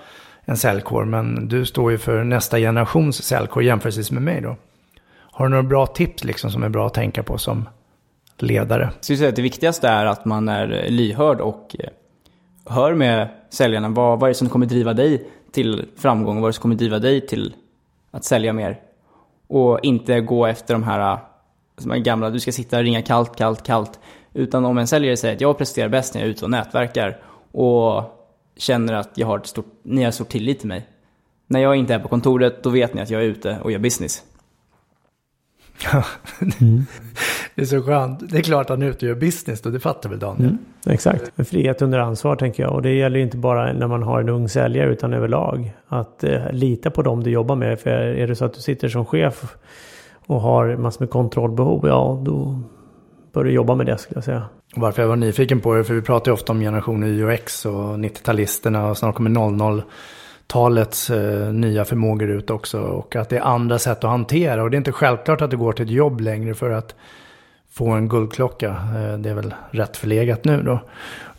en 0.51 0.57
säljkår. 0.57 1.05
Men 1.05 1.49
du 1.49 1.67
står 1.67 1.91
ju 1.91 1.99
för 1.99 2.25
nästa 2.25 2.59
generations 2.59 3.23
säljkår 3.23 3.63
jämförelsevis 3.63 4.11
med 4.11 4.23
mig 4.23 4.41
då. 4.41 4.57
Har 5.17 5.45
du 5.45 5.51
några 5.51 5.63
bra 5.63 5.87
tips 5.87 6.25
liksom 6.25 6.51
som 6.51 6.63
är 6.63 6.69
bra 6.69 6.87
att 6.87 6.95
tänka 6.95 7.23
på 7.23 7.39
som 7.39 7.69
ledare? 8.39 8.83
Jag 8.83 9.05
skulle 9.05 9.19
säga 9.19 9.29
att 9.29 9.37
det 9.37 9.43
viktigaste 9.43 9.89
är 9.89 10.07
att 10.07 10.25
man 10.25 10.49
är 10.49 10.87
lyhörd 10.89 11.41
och 11.41 11.77
eh, 11.79 11.89
hör 12.67 12.95
med 12.95 13.29
säljarna. 13.51 13.89
Vad, 13.89 14.21
vad 14.21 14.29
är 14.29 14.31
det 14.31 14.35
som 14.35 14.49
kommer 14.49 14.67
driva 14.67 14.93
dig 14.93 15.31
till 15.53 15.85
framgång? 15.97 16.41
Vad 16.41 16.45
är 16.45 16.49
det 16.49 16.53
som 16.53 16.63
kommer 16.63 16.75
driva 16.75 16.99
dig 16.99 17.27
till 17.27 17.55
att 18.11 18.25
sälja 18.25 18.53
mer? 18.53 18.79
Och 19.49 19.81
inte 19.83 20.21
gå 20.21 20.47
efter 20.47 20.75
de 20.75 20.83
här 20.83 21.13
eh, 21.13 21.19
som 21.79 21.91
är 21.91 21.99
gamla, 21.99 22.31
du 22.31 22.41
ska 22.41 22.53
sitta 22.53 22.77
och 22.77 22.83
ringa 22.83 23.03
kallt, 23.03 23.37
kallt, 23.37 23.63
kallt. 23.63 23.99
Utan 24.33 24.65
om 24.65 24.79
en 24.79 24.87
säljare 24.87 25.17
säger 25.17 25.35
att 25.35 25.41
jag 25.41 25.59
presterar 25.59 25.89
bäst 25.89 26.15
när 26.15 26.21
jag 26.21 26.29
är 26.29 26.31
ute 26.31 26.45
och 26.45 26.51
nätverkar 26.51 27.19
och 27.53 28.20
känner 28.61 28.93
att 28.93 29.11
jag 29.15 29.27
har 29.27 29.39
ett 29.39 29.47
stort, 29.47 29.67
ni 29.83 30.05
har 30.05 30.11
stor 30.11 30.25
tillit 30.25 30.59
till 30.59 30.69
mig. 30.69 30.89
När 31.47 31.61
jag 31.61 31.77
inte 31.77 31.95
är 31.95 31.99
på 31.99 32.09
kontoret, 32.09 32.63
då 32.63 32.71
vet 32.71 32.95
ni 32.95 33.03
att 33.03 33.11
jag 33.11 33.23
är 33.23 33.27
ute 33.27 33.59
och 33.63 33.73
gör 33.73 33.79
business. 33.79 34.23
mm. 36.61 36.85
Det 37.55 37.63
är 37.63 37.67
så 37.67 37.83
skönt. 37.83 38.31
Det 38.31 38.39
är 38.39 38.43
klart 38.43 38.69
han 38.69 38.83
är 38.83 38.87
ute 38.87 39.07
och 39.07 39.09
gör 39.09 39.21
business 39.21 39.61
då, 39.61 39.71
det 39.71 39.81
fattar 39.81 40.11
väl 40.11 40.19
Daniel? 40.19 40.49
Mm, 40.51 40.59
exakt. 40.87 41.49
Frihet 41.49 41.83
under 41.83 41.99
ansvar 41.99 42.37
tänker 42.37 42.63
jag. 42.63 42.73
Och 42.73 42.83
det 42.83 42.93
gäller 42.95 43.17
ju 43.17 43.23
inte 43.23 43.37
bara 43.37 43.73
när 43.73 43.87
man 43.87 44.03
har 44.03 44.21
en 44.21 44.29
ung 44.29 44.49
säljare 44.49 44.93
utan 44.93 45.15
överlag. 45.15 45.73
Att 45.89 46.25
eh, 46.25 46.53
lita 46.53 46.91
på 46.91 47.03
dem 47.03 47.23
du 47.23 47.31
jobbar 47.31 47.57
med. 47.57 47.81
För 47.81 47.91
är 47.91 48.27
det 48.27 48.37
så 48.37 48.45
att 48.45 48.55
du 48.55 48.61
sitter 48.61 48.89
som 48.89 49.07
chef 49.07 49.57
och 50.27 50.41
har 50.41 50.77
massor 50.77 51.01
med 51.01 51.11
kontrollbehov, 51.11 51.87
ja 51.87 52.21
då 52.25 52.61
bör 53.33 53.45
du 53.45 53.51
jobba 53.51 53.75
med 53.75 53.87
det 53.87 53.99
skulle 53.99 54.17
jag 54.17 54.25
säga. 54.25 54.45
Varför 54.75 55.03
jag 55.03 55.09
var 55.09 55.17
nyfiken 55.17 55.61
på 55.61 55.75
det, 55.75 55.85
för 55.85 55.95
vi 55.95 56.03
pratar 56.03 56.31
ju 56.31 56.33
ofta 56.33 56.53
om 56.53 56.61
generationen 56.61 57.09
Y 57.09 57.25
och 57.25 57.33
X 57.33 57.67
och 57.67 57.73
90-talisterna 57.99 58.91
och 58.91 58.99
snart 58.99 59.15
kommer 59.15 59.31
00 59.31 59.83
talets 60.47 61.11
eh, 61.11 61.53
nya 61.53 61.85
förmågor 61.85 62.31
ut 62.31 62.51
också. 62.51 62.81
Och 62.81 63.17
att 63.17 63.29
det 63.29 63.37
är 63.37 63.41
andra 63.41 63.79
sätt 63.79 64.05
att 64.05 64.11
hantera. 64.11 64.63
Och 64.63 64.71
det 64.71 64.75
är 64.75 64.79
inte 64.79 64.93
självklart 64.93 65.43
att 65.43 65.51
det 65.51 65.57
går 65.57 65.73
till 65.73 65.85
ett 65.85 65.91
jobb 65.91 66.21
längre 66.21 66.55
för 66.55 66.71
att 66.71 66.95
få 67.71 67.91
en 67.91 68.09
guldklocka. 68.09 68.69
Eh, 68.69 69.19
det 69.19 69.31
är 69.31 69.35
väl 69.35 69.55
rätt 69.71 69.97
förlegat 69.97 70.45
nu 70.45 70.63
då. 70.63 70.81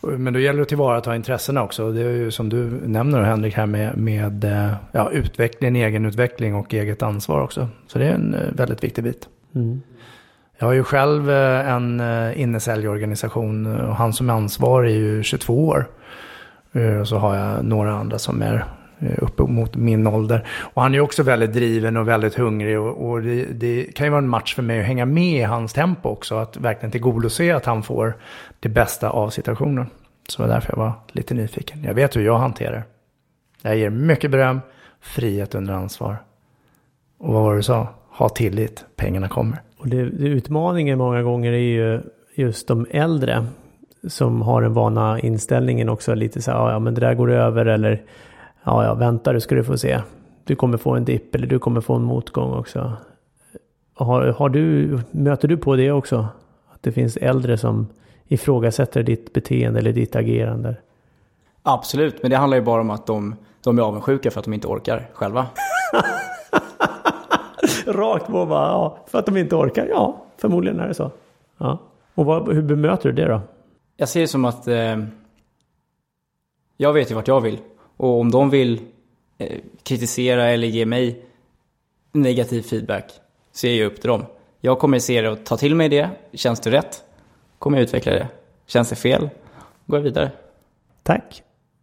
Men 0.00 0.32
då 0.32 0.40
gäller 0.40 0.56
det 0.56 0.62
att 0.62 0.68
tillvarata 0.68 1.16
intressena 1.16 1.62
också. 1.62 1.92
Det 1.92 2.00
är 2.00 2.10
ju 2.10 2.30
som 2.30 2.48
du 2.48 2.64
nämner 2.86 3.22
Henrik 3.22 3.54
här 3.54 3.66
med, 3.66 3.96
med 3.96 4.44
eh, 4.44 4.72
ja, 4.92 5.10
utveckling, 5.10 5.76
egenutveckling 5.76 6.54
och 6.54 6.74
eget 6.74 7.02
ansvar 7.02 7.40
också. 7.40 7.68
Så 7.86 7.98
det 7.98 8.04
är 8.04 8.14
en 8.14 8.34
eh, 8.34 8.52
väldigt 8.52 8.84
viktig 8.84 9.04
bit. 9.04 9.28
Mm. 9.54 9.82
Jag 10.62 10.66
har 10.66 10.74
ju 10.74 10.84
själv 10.84 11.30
eh, 11.30 11.72
en 11.72 12.00
eh, 12.00 12.40
innesäljorganisation 12.40 13.66
eh, 13.66 13.88
och 13.88 13.96
han 13.96 14.12
som 14.12 14.30
är 14.30 14.34
ansvarig 14.34 14.92
är 14.92 14.98
ju 14.98 15.22
22 15.22 15.66
år. 15.66 15.86
Och 17.00 17.08
så 17.08 17.16
har 17.16 17.36
jag 17.36 17.64
några 17.64 17.94
andra 17.94 18.18
som 18.18 18.42
är 18.42 18.64
Eh, 19.02 19.22
upp 19.22 19.38
mot 19.38 19.76
min 19.76 20.06
ålder. 20.06 20.46
Och 20.48 20.82
han 20.82 20.94
är 20.94 21.00
också 21.00 21.22
väldigt 21.22 21.52
driven 21.52 21.96
och 21.96 22.08
väldigt 22.08 22.34
hungrig. 22.34 22.80
Och, 22.80 23.10
och 23.10 23.22
det, 23.22 23.44
det, 23.44 23.94
kan 23.94 24.06
ju 24.06 24.10
vara 24.10 24.22
en 24.22 24.28
match 24.28 24.54
för 24.54 24.62
mig 24.62 24.80
att 24.80 24.86
hänga 24.86 25.04
med 25.04 25.38
i 25.38 25.42
hans 25.42 25.72
tempo 25.72 26.08
också. 26.08 26.36
Att 26.36 26.56
verkligen 26.56 26.90
tillgodose 26.90 27.56
att 27.56 27.64
han 27.64 27.82
får 27.82 28.16
det 28.60 28.68
bästa 28.68 29.10
av 29.10 29.30
situationen. 29.30 29.86
Så 30.28 30.42
det 30.42 30.48
var 30.48 30.54
därför 30.54 30.72
jag 30.72 30.78
var 30.78 30.92
lite 31.12 31.34
nyfiken. 31.34 31.84
Jag 31.84 31.94
vet 31.94 32.16
hur 32.16 32.24
jag 32.24 32.38
hanterar. 32.38 32.84
Jag 33.62 33.76
ger 33.76 33.90
mycket 33.90 34.30
beröm, 34.30 34.60
frihet 35.00 35.54
under 35.54 35.74
ansvar. 35.74 36.16
Och 37.18 37.34
vad 37.34 37.42
var 37.42 37.52
det 37.52 37.58
du 37.58 37.62
sa? 37.62 37.88
Ha 38.08 38.28
tillit, 38.28 38.84
pengarna 38.96 39.28
kommer. 39.28 39.62
Och 39.82 39.88
det, 39.88 40.10
det 40.10 40.28
utmaningen 40.28 40.98
många 40.98 41.22
gånger 41.22 41.52
är 41.52 41.58
ju 41.58 42.00
just 42.34 42.68
de 42.68 42.86
äldre 42.90 43.46
som 44.08 44.42
har 44.42 44.62
den 44.62 44.74
vana 44.74 45.20
inställningen 45.20 45.88
också 45.88 46.14
lite 46.14 46.42
så 46.42 46.50
här, 46.50 46.70
ja 46.70 46.78
men 46.78 46.94
det 46.94 47.00
där 47.00 47.14
går 47.14 47.30
över 47.30 47.66
eller 47.66 48.02
ja, 48.64 48.84
ja, 48.84 48.94
vänta 48.94 49.32
du 49.32 49.40
ska 49.40 49.54
du 49.54 49.64
få 49.64 49.78
se. 49.78 50.00
Du 50.44 50.56
kommer 50.56 50.78
få 50.78 50.94
en 50.94 51.04
dipp 51.04 51.34
eller 51.34 51.46
du 51.46 51.58
kommer 51.58 51.80
få 51.80 51.94
en 51.94 52.02
motgång 52.02 52.52
också. 52.52 52.92
Har, 53.94 54.26
har 54.26 54.48
du, 54.48 54.98
möter 55.10 55.48
du 55.48 55.56
på 55.56 55.76
det 55.76 55.92
också? 55.92 56.26
Att 56.74 56.82
det 56.82 56.92
finns 56.92 57.16
äldre 57.16 57.58
som 57.58 57.86
ifrågasätter 58.28 59.02
ditt 59.02 59.32
beteende 59.32 59.78
eller 59.78 59.92
ditt 59.92 60.16
agerande? 60.16 60.76
Absolut, 61.62 62.22
men 62.22 62.30
det 62.30 62.36
handlar 62.36 62.56
ju 62.56 62.64
bara 62.64 62.80
om 62.80 62.90
att 62.90 63.06
de, 63.06 63.36
de 63.64 63.78
är 63.78 63.82
avundsjuka 63.82 64.30
för 64.30 64.38
att 64.38 64.44
de 64.44 64.54
inte 64.54 64.66
orkar 64.66 65.08
själva. 65.14 65.46
Rakt 67.92 68.26
på 68.26 68.46
bara, 68.46 68.66
ja, 68.66 68.98
för 69.06 69.18
att 69.18 69.26
de 69.26 69.36
inte 69.36 69.56
orkar. 69.56 69.86
Ja, 69.86 70.24
förmodligen 70.36 70.80
är 70.80 70.88
det 70.88 70.94
så. 70.94 71.10
Ja. 71.58 71.78
Och 72.14 72.24
vad, 72.24 72.52
hur 72.54 72.62
bemöter 72.62 73.12
du 73.12 73.22
det 73.22 73.28
då? 73.28 73.40
Jag 73.96 74.08
ser 74.08 74.20
det 74.20 74.28
som 74.28 74.44
att 74.44 74.68
eh, 74.68 74.96
jag 76.76 76.92
vet 76.92 77.10
ju 77.10 77.14
vart 77.14 77.28
jag 77.28 77.40
vill. 77.40 77.58
Och 77.96 78.20
om 78.20 78.30
de 78.30 78.50
vill 78.50 78.80
eh, 79.38 79.58
kritisera 79.82 80.44
eller 80.44 80.68
ge 80.68 80.86
mig 80.86 81.24
negativ 82.12 82.62
feedback 82.62 83.12
så 83.52 83.66
är 83.66 83.74
jag 83.74 83.86
upp 83.86 84.00
till 84.00 84.08
dem. 84.08 84.24
Jag 84.60 84.78
kommer 84.78 84.98
se 84.98 85.22
det 85.22 85.30
och 85.30 85.44
ta 85.44 85.56
till 85.56 85.74
mig 85.74 85.88
det. 85.88 86.10
Känns 86.32 86.60
det 86.60 86.70
rätt? 86.70 87.04
Kommer 87.58 87.78
jag 87.78 87.82
utveckla 87.82 88.12
det. 88.12 88.28
Känns 88.66 88.88
det 88.88 88.96
fel? 88.96 89.30
Går 89.86 89.98
jag 89.98 90.04
vidare. 90.04 90.30
Tack. 91.02 91.42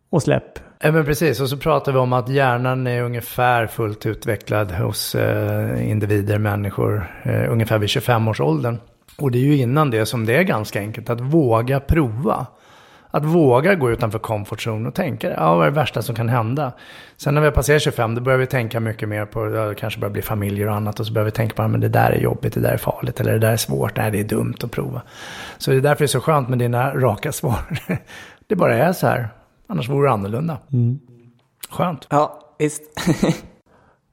Och 0.10 0.24
släpp. 0.24 0.60
Ja, 0.84 0.92
men 0.92 1.06
precis, 1.06 1.42
och 1.42 1.50
så 1.50 1.58
pratar 1.58 1.92
vi 1.92 1.98
om 1.98 2.14
att 2.14 2.30
hjärnan 2.30 2.88
är 2.88 3.04
ungefär 3.04 3.68
fullt 3.68 4.06
utvecklad 4.06 4.72
hos 4.72 5.16
eh, 5.16 5.90
individer, 5.92 6.38
människor, 6.38 7.12
eh, 7.24 7.52
ungefär 7.52 7.78
vid 7.78 7.90
25-årsåldern. 7.90 8.78
Och 9.18 9.32
det 9.32 9.38
är 9.38 9.44
ju 9.44 9.58
innan 9.58 9.92
det 9.92 10.06
som 10.06 10.26
det 10.26 10.36
är 10.36 10.44
ganska 10.44 10.80
enkelt 10.80 11.10
att 11.10 11.22
våga 11.22 11.80
prova. 11.80 12.48
Att 13.12 13.26
våga 13.26 13.76
gå 13.76 13.92
utanför 13.92 14.20
komfortzon 14.20 14.88
och 14.88 14.96
tänka, 14.96 15.30
ja 15.30 15.56
vad 15.56 15.68
är 15.68 15.72
det 15.72 15.76
värsta 15.76 16.02
som 16.02 16.16
kan 16.16 16.30
hända? 16.30 16.72
Sen 17.18 17.34
när 17.34 17.42
vi 17.42 17.48
har 17.48 17.52
passerat 17.52 17.82
25, 17.82 18.16
då 18.16 18.22
börjar 18.22 18.40
vi 18.40 18.46
tänka 18.48 18.80
mycket 18.80 19.10
mer 19.10 19.26
på, 19.26 19.56
ja, 19.56 19.66
det 19.66 19.76
kanske 19.76 20.00
börjar 20.00 20.14
bli 20.14 20.22
familjer 20.22 20.68
och 20.68 20.76
annat. 20.76 21.00
Och 21.00 21.08
så 21.08 21.14
börjar 21.14 21.26
vi 21.26 21.32
tänka 21.32 21.56
på, 21.56 21.68
men 21.68 21.80
det 21.80 21.90
där 21.90 22.12
är 22.12 22.20
jobbigt, 22.20 22.54
det 22.54 22.60
där 22.60 22.74
är 22.74 22.78
farligt, 22.78 23.20
eller 23.20 23.32
det 23.32 23.40
där 23.40 23.52
är 23.52 23.58
svårt, 23.58 23.98
nej 23.98 24.12
det 24.12 24.20
är 24.20 24.24
dumt 24.24 24.56
att 24.64 24.72
prova. 24.72 25.02
Så 25.58 25.72
det 25.72 25.78
är 25.78 25.82
därför 25.82 26.00
det 26.00 26.06
är 26.06 26.08
så 26.08 26.22
skönt 26.22 26.50
med 26.50 26.60
dina 26.60 26.94
raka 26.94 27.32
svar. 27.32 27.60
det 28.48 28.56
bara 28.56 28.78
är 28.78 28.94
så 28.94 29.08
här, 29.08 29.30
annars 29.70 29.90
vore 29.90 30.08
det 30.08 30.14
annorlunda. 30.14 30.58
Mm. 30.74 31.00
Skönt. 31.70 32.08
Ja, 32.10 32.40
visst. 32.60 32.82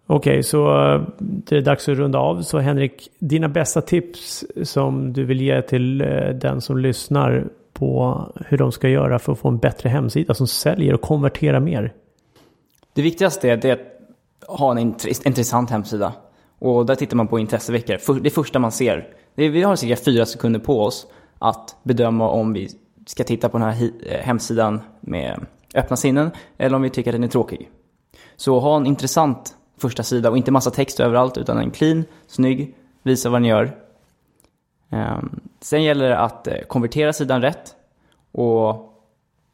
Okej, 0.07 0.33
okay, 0.33 0.43
så 0.43 0.93
eh, 0.95 1.03
det 1.19 1.57
är 1.57 1.61
dags 1.61 1.89
att 1.89 1.97
runda 1.97 2.19
av. 2.19 2.43
Så 2.43 2.59
Henrik, 2.59 3.09
dina 3.19 3.49
bästa 3.49 3.81
tips 3.81 4.45
som 4.63 5.13
du 5.13 5.25
vill 5.25 5.41
ge 5.41 5.63
till 5.63 6.01
eh, 6.01 6.29
den 6.29 6.61
som 6.61 6.79
lyssnar 6.79 7.49
på 7.73 8.23
hur 8.47 8.59
de 8.59 8.73
ska 8.73 8.89
göra 8.89 9.19
för 9.19 9.33
att 9.33 9.39
få 9.39 9.49
en 9.49 9.59
bättre 9.59 9.89
hemsida 9.89 10.35
som 10.35 10.47
säljer 10.47 10.95
och 10.95 11.01
konverterar 11.01 11.61
mer? 11.61 11.93
Det 12.95 13.03
viktigaste 13.03 13.51
är 13.51 13.73
att 13.73 13.79
ha 14.59 14.71
en 14.71 14.79
intressant 15.25 15.71
hemsida. 15.71 16.13
Och 16.59 16.87
där 16.87 16.95
tittar 16.95 17.17
man 17.17 17.29
på 17.29 17.39
intresseveckor. 17.39 18.21
Det 18.21 18.31
första 18.31 18.59
man 18.59 18.73
ser. 18.73 19.09
Vi 19.35 19.63
har 19.63 19.77
cirka 19.77 19.97
fyra 19.97 20.27
sekunder 20.27 20.61
på 20.61 20.83
oss 20.83 21.07
att 21.39 21.77
bedöma 21.83 22.29
om 22.29 22.53
vi 22.53 22.69
ska 23.07 23.25
titta 23.25 23.49
på 23.49 23.59
den 23.59 23.69
här 23.69 23.91
eh, 24.07 24.21
hemsidan 24.21 24.81
med 25.01 25.47
öppna 25.75 25.97
sinnen 25.97 26.31
eller 26.57 26.77
om 26.77 26.83
vi 26.83 26.91
tycker 26.91 27.11
att 27.11 27.15
den 27.15 27.25
är 27.25 27.29
tråkig. 27.29 27.71
Så 28.37 28.61
ha 28.61 28.77
en 28.77 28.87
intressant 28.87 29.57
första 29.79 30.03
sida 30.03 30.31
och 30.31 30.37
inte 30.37 30.51
massa 30.51 30.71
text 30.71 31.01
överallt 31.01 31.39
utan 31.39 31.59
en 31.59 31.71
clean, 31.71 32.05
snygg, 32.27 32.75
visa 33.03 33.31
vad 33.31 33.43
ni 33.43 33.49
gör 33.49 33.77
ehm, 34.91 35.41
sen 35.61 35.83
gäller 35.83 36.09
det 36.09 36.19
att 36.19 36.47
eh, 36.47 36.59
konvertera 36.69 37.13
sidan 37.13 37.43
rätt 37.43 37.75
och 38.33 38.93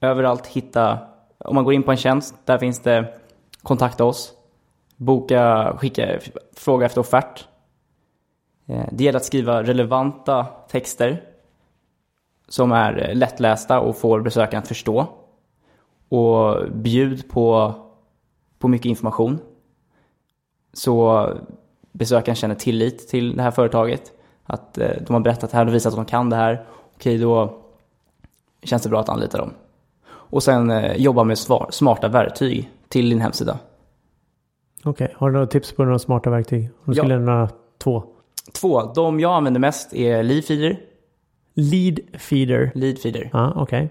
överallt 0.01 0.47
hitta, 0.47 0.99
om 1.39 1.55
man 1.55 1.65
går 1.65 1.75
in 1.75 1.83
på 1.83 1.91
en 1.91 1.97
tjänst, 1.97 2.35
där 2.45 2.59
finns 2.59 2.81
det 2.81 3.15
kontakta 3.63 4.05
oss, 4.05 4.33
boka, 4.97 5.73
skicka, 5.77 6.19
fråga 6.57 6.87
efter 6.87 7.01
offert. 7.01 7.47
Ehm, 8.67 8.89
det 8.93 9.05
gäller 9.05 9.17
att 9.17 9.25
skriva 9.25 9.63
relevanta 9.63 10.47
texter 10.69 11.32
som 12.53 12.73
är 12.73 13.15
lättlästa 13.15 13.81
och 13.81 13.97
får 13.97 14.21
besökaren 14.21 14.63
att 14.63 14.69
förstå. 14.69 15.07
Och 16.09 16.71
bjud 16.73 17.29
på, 17.29 17.75
på 18.59 18.69
mycket 18.69 18.87
information. 18.87 19.39
Så 20.73 21.29
besökaren 21.93 22.37
känner 22.37 22.55
tillit 22.55 23.09
till 23.09 23.37
det 23.37 23.43
här 23.43 23.51
företaget. 23.51 24.13
Att 24.45 24.79
eh, 24.79 24.91
de 25.07 25.13
har 25.13 25.21
berättat 25.21 25.51
det 25.51 25.57
här 25.57 25.67
och 25.67 25.75
visat 25.75 25.93
att 25.93 25.97
de 25.97 26.05
kan 26.05 26.31
det 26.31 26.37
här. 26.37 26.65
Okej, 26.95 27.19
då 27.19 27.59
känns 28.63 28.83
det 28.83 28.89
bra 28.89 29.01
att 29.01 29.09
anlita 29.09 29.39
dem. 29.39 29.51
Och 30.05 30.43
sen 30.43 30.71
eh, 30.71 30.97
jobba 30.97 31.25
med 31.25 31.39
smarta 31.71 32.09
verktyg 32.09 32.71
till 32.89 33.11
din 33.11 33.21
hemsida. 33.21 33.59
Okej, 34.85 35.05
okay. 35.05 35.17
har 35.19 35.31
du 35.31 35.33
några 35.33 35.47
tips 35.47 35.73
på 35.73 35.85
några 35.85 35.99
smarta 35.99 36.31
verktyg? 36.31 36.71
Om 36.85 36.93
du 36.93 36.95
skulle 36.95 37.15
nämna 37.15 37.49
två. 37.79 38.03
Två. 38.53 38.93
De 38.95 39.21
jag 39.21 39.33
använder 39.33 39.61
mest 39.61 39.95
är 39.95 40.23
Leadfeeder. 41.55 42.13
Leadfeeder? 42.15 42.73
Leadfeeder. 42.75 43.31
Ja, 43.33 43.53
okej. 43.57 43.85
Okay. 43.85 43.89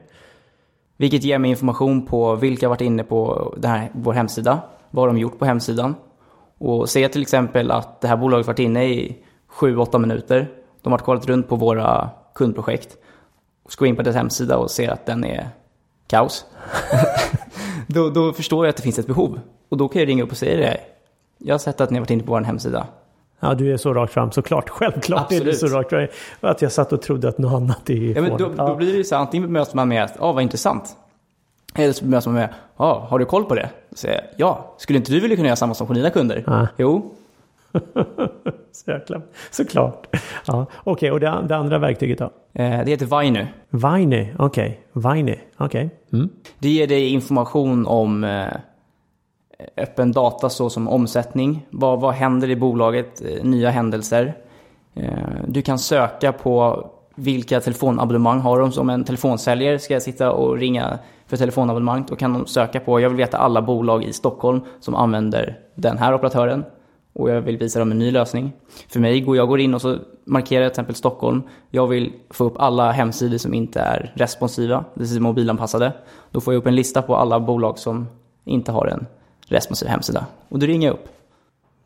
Vilket 0.98 1.24
ger 1.24 1.40
mig 1.40 1.50
information 1.50 2.06
på 2.06 2.36
vilka 2.36 2.66
har 2.66 2.70
varit 2.70 2.82
inne 2.82 3.04
på 3.04 3.54
den 3.58 3.72
här, 3.72 3.92
vår 3.94 4.14
hemsida. 4.14 4.62
Vad 4.90 5.02
har 5.04 5.08
de 5.08 5.18
gjort 5.18 5.40
på 5.40 5.46
hemsidan? 5.46 5.96
Och 6.58 6.90
säga 6.90 7.10
till 7.10 7.22
exempel 7.22 7.72
att 7.72 8.02
det 8.02 8.08
här 8.08 8.18
bolaget 8.18 8.48
varit 8.48 8.60
inne 8.60 8.86
i 8.86 9.18
7-8 9.50 10.00
minuter. 10.00 10.50
De 10.82 10.92
har 10.92 11.00
kollat 11.00 11.26
runt 11.26 11.50
på 11.50 11.56
våra 11.56 12.10
kundprojekt. 12.36 12.98
Och 13.64 13.72
ska 13.72 13.86
in 13.86 13.96
på 13.96 14.02
deras 14.02 14.16
hemsida 14.16 14.58
och 14.58 14.72
ser 14.72 14.90
att 14.90 15.06
den 15.06 15.24
är 15.24 15.50
kaos. 16.08 16.46
då, 17.88 18.10
då, 18.10 18.34
förstår 18.34 18.66
jag 18.66 18.70
att 18.70 18.78
det 18.78 18.84
finns 18.84 19.00
ett 19.00 19.08
behov. 19.08 19.40
Och 19.70 19.78
då 19.78 19.88
kan 19.88 20.00
jag 20.00 20.08
ringa 20.08 20.24
upp 20.24 20.32
och 20.32 20.38
säga 20.38 20.58
det. 20.58 20.78
Jag 21.38 21.54
har 21.54 21.60
sett 21.60 21.82
att 21.82 21.90
ni 21.90 21.96
har 21.96 22.02
varit 22.02 22.12
inne 22.12 22.24
på 22.24 22.32
vår 22.32 22.42
hemsida. 22.42 22.88
Ja, 23.44 23.54
du 23.54 23.74
är 23.74 23.78
så 23.78 23.94
rakt 23.94 24.14
fram. 24.14 24.32
Såklart, 24.32 24.70
självklart 24.70 25.22
Absolut. 25.22 25.44
är 25.44 25.46
du 25.46 25.54
så 25.54 25.68
rakt 25.68 25.90
fram. 25.90 26.08
Att 26.42 26.62
jag 26.62 26.72
satt 26.72 26.94
och 26.94 27.02
trodde 27.02 27.30
att 27.30 27.38
något 27.38 27.54
annat 27.54 27.90
är 27.90 28.16
ja, 28.16 28.22
men 28.22 28.38
då, 28.38 28.52
ja. 28.58 28.68
då 28.68 28.76
blir 28.76 28.92
det 28.92 28.98
ju 28.98 29.04
så 29.04 29.16
antingen 29.16 29.48
bemöts 29.48 29.74
man 29.74 29.88
med 29.88 30.04
att, 30.04 30.14
ja 30.20 30.32
vad 30.32 30.44
intressant. 30.44 30.96
Eller 31.76 31.94
så 31.94 32.06
bemöts 32.06 32.26
man 32.26 32.36
med, 32.36 32.50
ja 32.78 33.08
har 33.10 33.20
du 33.20 33.26
koll 33.26 33.46
på 33.46 33.56
det? 33.56 33.70
Så 33.92 33.98
säger 33.98 34.16
jag, 34.16 34.24
ja, 34.38 34.76
skulle 34.78 34.98
inte 34.98 35.12
du 35.12 35.20
vilja 35.20 35.36
kunna 35.36 35.48
göra 35.48 35.56
samma 35.56 35.74
som 35.74 35.88
på 35.88 35.94
dina 35.94 36.10
kunder? 36.10 36.44
Ja. 36.48 36.68
Jo, 36.78 37.12
så 38.72 38.92
jäkla, 38.92 39.22
såklart. 39.52 40.08
Ja. 40.46 40.66
Okej, 40.84 40.92
okay, 40.92 41.12
och 41.12 41.20
det, 41.20 41.48
det, 41.48 41.56
andra 41.56 41.78
verktyget 41.78 42.20
då? 42.20 42.26
Eh, 42.54 42.84
det 42.86 42.92
heter 42.92 43.22
Viny. 43.22 43.46
Viny, 43.70 44.34
okej. 44.38 44.84
Okay. 44.94 45.14
Viny, 45.14 45.38
okej. 45.58 45.86
Okay. 45.86 46.20
Mm. 46.20 46.30
Det 46.60 46.70
ger 46.70 46.88
dig 46.88 47.10
information 47.10 47.88
om 47.88 48.24
eh, 48.24 48.48
öppen 49.78 50.12
data 50.12 50.50
såsom 50.50 50.88
omsättning. 50.88 51.66
Vad, 51.70 52.00
vad 52.02 52.14
händer 52.14 52.50
i 52.50 52.56
bolaget? 52.56 53.22
Eh, 53.22 53.44
nya 53.44 53.70
händelser. 53.70 54.34
Eh, 54.94 55.14
du 55.48 55.62
kan 55.62 55.80
söka 55.80 56.32
på 56.32 56.86
vilka 57.16 57.60
telefonabonnemang 57.60 58.40
har 58.40 58.60
de. 58.60 58.72
Som 58.72 58.90
en 58.90 59.04
telefonsäljare 59.04 59.80
ska 59.80 59.94
jag 59.94 60.04
sitta 60.04 60.32
och 60.32 60.58
ringa 60.58 61.00
för 61.28 61.38
telefonabonnemang. 61.38 62.06
Då 62.08 62.16
kan 62.16 62.34
de 62.34 62.46
söka 62.46 62.80
på, 62.80 63.00
jag 63.00 63.10
vill 63.10 63.18
veta 63.18 63.38
alla 63.38 63.62
bolag 63.62 64.04
i 64.04 64.14
Stockholm 64.14 64.62
som 64.80 64.96
använder 64.96 65.60
den 65.76 65.98
här 65.98 66.14
operatören. 66.14 66.66
Och 67.14 67.30
jag 67.30 67.42
vill 67.42 67.58
visa 67.58 67.80
dem 67.80 67.92
en 67.92 68.00
ny 68.00 68.12
lösning. 68.12 68.52
För 68.88 69.00
mig, 69.00 69.22
går 69.22 69.38
jag 69.38 69.48
går 69.48 69.60
in 69.60 69.74
och 69.74 69.82
så 69.82 69.98
markerar 70.26 70.64
jag 70.64 70.70
till 70.70 70.74
exempel 70.74 70.96
Stockholm. 70.96 71.42
Jag 71.70 71.88
vill 71.88 72.14
få 72.30 72.44
upp 72.44 72.56
alla 72.60 72.92
hemsidor 72.92 73.38
som 73.38 73.54
inte 73.54 73.80
är 73.80 74.12
responsiva, 74.16 74.86
det 74.94 75.00
vill 75.00 75.10
säga 75.10 75.22
mobilanpassade. 75.22 75.94
Då 76.32 76.42
får 76.42 76.54
jag 76.54 76.60
upp 76.60 76.68
en 76.68 76.76
lista 76.76 77.02
på 77.02 77.16
alla 77.16 77.40
bolag 77.40 77.80
som 77.80 78.08
inte 78.46 78.72
har 78.72 78.88
en 78.88 79.06
responsiv 79.52 79.88
hemsida. 79.88 80.26
Och 80.50 80.60
då 80.60 80.66
ringer 80.66 80.88
jag 80.88 80.94
upp. 80.94 81.08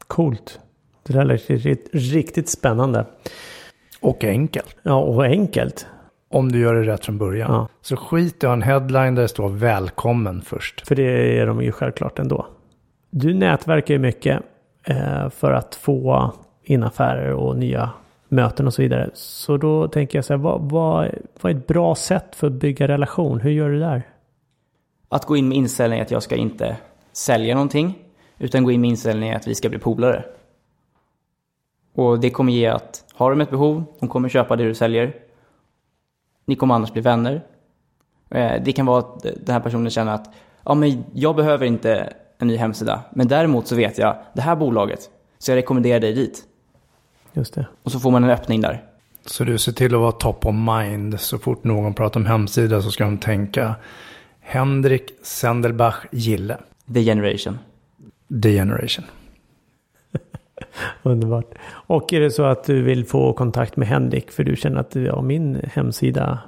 Coolt. 0.07 0.59
Det 1.03 1.13
där 1.13 1.25
lät 1.25 1.49
riktigt, 1.49 1.89
riktigt 1.93 2.49
spännande. 2.49 3.05
Och 3.99 4.23
enkelt. 4.23 4.75
Ja, 4.83 4.95
och 4.95 5.23
enkelt. 5.23 5.87
Om 6.29 6.51
du 6.51 6.59
gör 6.59 6.73
det 6.73 6.83
rätt 6.83 7.05
från 7.05 7.17
början. 7.17 7.51
Ja. 7.53 7.67
Så 7.81 7.95
skit 7.95 8.43
i 8.43 8.47
en 8.47 8.61
headline 8.61 9.15
där 9.15 9.21
det 9.21 9.27
står 9.27 9.49
välkommen 9.49 10.41
först. 10.41 10.87
För 10.87 10.95
det 10.95 11.39
är 11.39 11.47
de 11.47 11.61
ju 11.61 11.71
självklart 11.71 12.19
ändå. 12.19 12.47
Du 13.09 13.33
nätverkar 13.33 13.93
ju 13.93 13.99
mycket 13.99 14.41
eh, 14.83 15.29
för 15.29 15.51
att 15.51 15.75
få 15.75 16.31
in 16.63 16.83
affärer 16.83 17.33
och 17.33 17.57
nya 17.57 17.89
möten 18.29 18.67
och 18.67 18.73
så 18.73 18.81
vidare. 18.81 19.09
Så 19.13 19.57
då 19.57 19.87
tänker 19.87 20.17
jag 20.17 20.25
så 20.25 20.33
här, 20.33 20.37
vad, 20.37 20.61
vad, 20.61 21.11
vad 21.41 21.51
är 21.51 21.55
ett 21.55 21.67
bra 21.67 21.95
sätt 21.95 22.35
för 22.35 22.47
att 22.47 22.53
bygga 22.53 22.87
relation? 22.87 23.39
Hur 23.39 23.51
gör 23.51 23.69
du 23.69 23.79
där? 23.79 24.03
Att 25.09 25.25
gå 25.25 25.37
in 25.37 25.47
med 25.47 25.57
inställningen 25.57 26.03
att 26.05 26.11
jag 26.11 26.23
ska 26.23 26.35
inte 26.35 26.77
sälja 27.17 27.53
någonting. 27.53 27.97
Utan 28.37 28.63
gå 28.63 28.71
in 28.71 28.81
med 28.81 28.89
inställningen 28.89 29.35
att 29.35 29.47
vi 29.47 29.55
ska 29.55 29.69
bli 29.69 29.79
polare. 29.79 30.25
Och 31.95 32.19
det 32.19 32.29
kommer 32.29 32.53
ge 32.53 32.67
att 32.67 33.03
har 33.13 33.29
de 33.29 33.41
ett 33.41 33.49
behov, 33.49 33.83
de 33.99 34.09
kommer 34.09 34.29
köpa 34.29 34.55
det 34.55 34.63
du 34.63 34.75
säljer. 34.75 35.15
Ni 36.45 36.55
kommer 36.55 36.75
annars 36.75 36.91
bli 36.93 37.01
vänner. 37.01 37.41
Eh, 38.29 38.63
Det 38.63 38.73
kan 38.73 38.85
vara 38.85 38.99
att 38.99 39.21
den 39.23 39.53
här 39.53 39.59
personen 39.59 39.89
känner 39.89 40.13
att 40.13 40.33
ja, 40.63 40.73
men 40.73 41.03
jag 41.13 41.35
behöver 41.35 41.65
inte 41.65 42.13
en 42.37 42.47
ny 42.47 42.57
hemsida. 42.57 43.03
Men 43.11 43.27
däremot 43.27 43.67
så 43.67 43.75
vet 43.75 43.97
jag 43.97 44.15
det 44.33 44.41
här 44.41 44.55
bolaget. 44.55 45.09
Så 45.37 45.51
jag 45.51 45.57
rekommenderar 45.57 45.99
dig 45.99 46.13
dit. 46.13 46.43
Just 47.33 47.53
det. 47.53 47.67
Och 47.83 47.91
så 47.91 47.99
får 47.99 48.11
man 48.11 48.23
en 48.23 48.29
öppning 48.29 48.61
där. 48.61 48.83
Så 49.25 49.43
du 49.43 49.57
ser 49.57 49.71
till 49.71 49.95
att 49.95 50.01
vara 50.01 50.11
top 50.11 50.45
of 50.45 50.55
mind. 50.55 51.19
Så 51.19 51.37
fort 51.37 51.63
någon 51.63 51.93
pratar 51.93 52.19
om 52.19 52.25
hemsida 52.25 52.81
så 52.81 52.91
ska 52.91 53.03
de 53.03 53.17
tänka 53.17 53.75
Henrik 54.39 55.11
Sendelbach 55.23 56.05
Gille. 56.11 56.57
The 56.93 57.03
Generation. 57.03 57.59
The 58.43 58.51
Generation. 58.51 59.05
Underbart. 61.03 61.53
Och 61.67 62.13
är 62.13 62.19
det 62.19 62.31
så 62.31 62.43
att 62.43 62.63
du 62.63 62.81
vill 62.81 63.05
få 63.05 63.33
kontakt 63.33 63.77
med 63.77 63.87
Henrik 63.87 64.31
för 64.31 64.43
du 64.43 64.55
känner 64.55 64.79
att 64.79 64.95
ja, 64.95 65.21
min 65.21 65.61
hemsida 65.73 66.39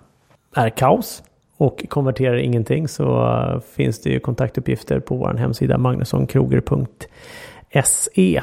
är 0.55 0.69
kaos 0.69 1.23
och 1.57 1.85
konverterar 1.89 2.35
ingenting 2.35 2.87
så 2.87 3.25
uh, 3.25 3.59
finns 3.59 4.01
det 4.01 4.09
ju 4.09 4.19
kontaktuppgifter 4.19 4.99
på 4.99 5.15
vår 5.15 5.33
hemsida 5.33 5.77
magnussonkroger.se. 5.77 8.41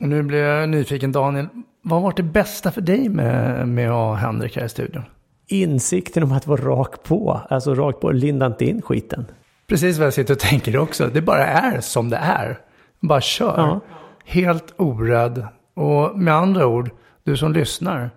Och 0.00 0.08
nu 0.08 0.22
blir 0.22 0.38
jag 0.38 0.68
nyfiken 0.68 1.12
Daniel. 1.12 1.46
Vad 1.82 2.00
har 2.00 2.04
varit 2.04 2.16
det 2.16 2.22
bästa 2.22 2.70
för 2.70 2.80
dig 2.80 3.08
med, 3.08 3.68
med 3.68 3.90
att 3.90 3.94
ha 3.94 4.14
Henrik 4.14 4.56
här 4.56 4.64
i 4.64 4.68
studion? 4.68 5.02
Insikten 5.46 6.22
om 6.22 6.32
att 6.32 6.46
vara 6.46 6.60
rak 6.60 7.02
på, 7.02 7.40
alltså 7.50 7.74
rakt 7.74 8.00
på, 8.00 8.12
linda 8.12 8.46
inte 8.46 8.64
in 8.64 8.82
skiten. 8.82 9.26
Precis 9.66 9.98
vad 9.98 10.06
jag 10.06 10.14
sitter 10.14 10.34
och 10.34 10.40
tänker 10.40 10.76
också. 10.76 11.06
Det 11.06 11.20
bara 11.20 11.46
är 11.46 11.80
som 11.80 12.10
det 12.10 12.16
är. 12.16 12.58
Bara 13.00 13.20
kör. 13.20 13.58
Ja. 13.58 13.80
Helt 14.24 14.74
orädd. 14.76 15.46
Och 15.74 16.18
med 16.18 16.34
andra 16.34 16.66
ord, 16.66 16.90
du 17.24 17.36
som 17.36 17.52
lyssnar. 17.52 18.10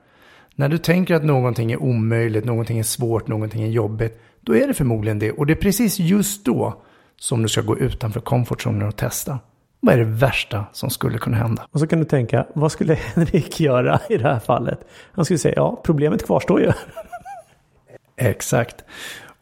När 0.56 0.70
du 0.70 0.78
tänker 0.78 1.16
att 1.16 1.24
någonting 1.24 1.72
är 1.72 1.82
omöjligt, 1.84 2.46
någonting 2.46 2.80
är 2.80 2.84
svårt, 2.84 3.28
någonting 3.28 3.64
är 3.64 3.68
jobbigt. 3.68 4.22
Då 4.42 4.56
är 4.56 4.68
det 4.68 4.74
förmodligen 4.74 5.20
det. 5.20 5.32
Och 5.32 5.46
det 5.46 5.54
är 5.54 5.62
precis 5.62 6.00
just 6.00 6.46
då 6.46 6.82
som 7.20 7.44
du 7.44 7.50
ska 7.50 7.62
gå 7.62 7.78
utanför 7.78 8.20
komfortzonen 8.20 8.88
och 8.88 8.96
testa. 8.96 9.40
Vad 9.80 9.94
är 9.94 9.98
det 9.98 10.06
värsta 10.06 10.66
som 10.72 10.90
skulle 10.90 11.18
kunna 11.18 11.38
hända? 11.38 11.68
Och 11.72 11.80
så 11.80 11.88
kan 11.88 12.00
du 12.00 12.06
tänka, 12.06 12.46
vad 12.56 12.72
skulle 12.72 12.94
Henrik 12.94 13.60
göra 13.60 14.00
i 14.10 14.18
det 14.18 14.24
här 14.24 14.40
fallet? 14.40 14.80
Han 15.12 15.26
skulle 15.26 15.38
säga, 15.38 15.54
ja, 15.56 15.82
problemet 15.84 16.26
kvarstår 16.26 16.62
ju. 16.62 16.72
Exakt. 18.16 18.76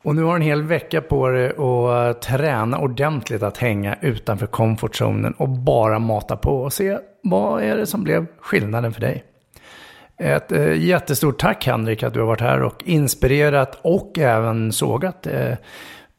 Och 0.05 0.15
nu 0.15 0.23
har 0.23 0.31
du 0.31 0.35
en 0.35 0.41
hel 0.41 0.63
vecka 0.63 1.01
på 1.01 1.27
dig 1.27 1.51
att 1.57 2.21
träna 2.21 2.79
ordentligt 2.79 3.43
att 3.43 3.57
hänga 3.57 3.95
utanför 4.01 4.45
komfortzonen 4.45 5.33
och 5.33 5.49
bara 5.49 5.99
mata 5.99 6.37
på 6.37 6.51
och 6.51 6.73
se 6.73 6.97
vad 7.23 7.63
är 7.63 7.77
det 7.77 7.85
som 7.85 8.03
blev 8.03 8.25
skillnaden 8.39 8.93
för 8.93 9.01
dig. 9.01 9.23
Ett 10.17 10.51
eh, 10.51 10.73
jättestort 10.73 11.39
tack 11.39 11.65
Henrik 11.65 12.03
att 12.03 12.13
du 12.13 12.19
har 12.19 12.27
varit 12.27 12.41
här 12.41 12.61
och 12.61 12.83
inspirerat 12.85 13.79
och 13.81 14.19
även 14.19 14.71
sågat 14.71 15.27
eh, 15.27 15.53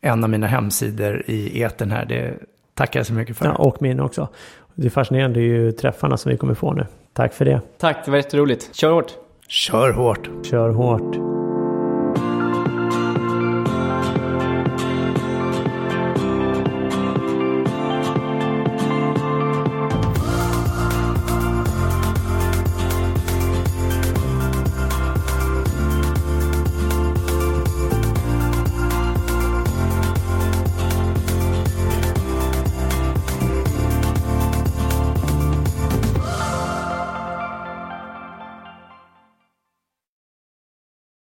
en 0.01 0.25
av 0.25 0.31
mina 0.31 0.47
hemsidor 0.47 1.23
i 1.27 1.61
eten 1.61 1.91
här. 1.91 2.05
Det 2.05 2.35
tackar 2.75 3.01
jag 3.01 3.07
så 3.07 3.13
mycket 3.13 3.37
för. 3.37 3.47
Ja, 3.47 3.53
och 3.53 3.83
min 3.83 4.01
också. 4.01 4.29
Det 4.75 4.87
är 4.87 4.91
fascinerande 4.91 5.41
ju 5.41 5.73
träffarna 5.73 6.17
som 6.17 6.31
vi 6.33 6.39
kommer 6.39 6.55
få 6.55 6.73
nu. 6.73 6.87
Tack 7.13 7.35
för 7.35 7.45
det. 7.45 7.61
Tack, 7.79 8.05
det 8.05 8.11
var 8.11 8.19
jätteroligt. 8.19 8.75
Kör 8.75 8.91
hårt! 8.91 9.15
Kör 9.49 9.93
hårt. 9.93 10.31
Kör 10.43 10.71
hårt. 10.71 11.36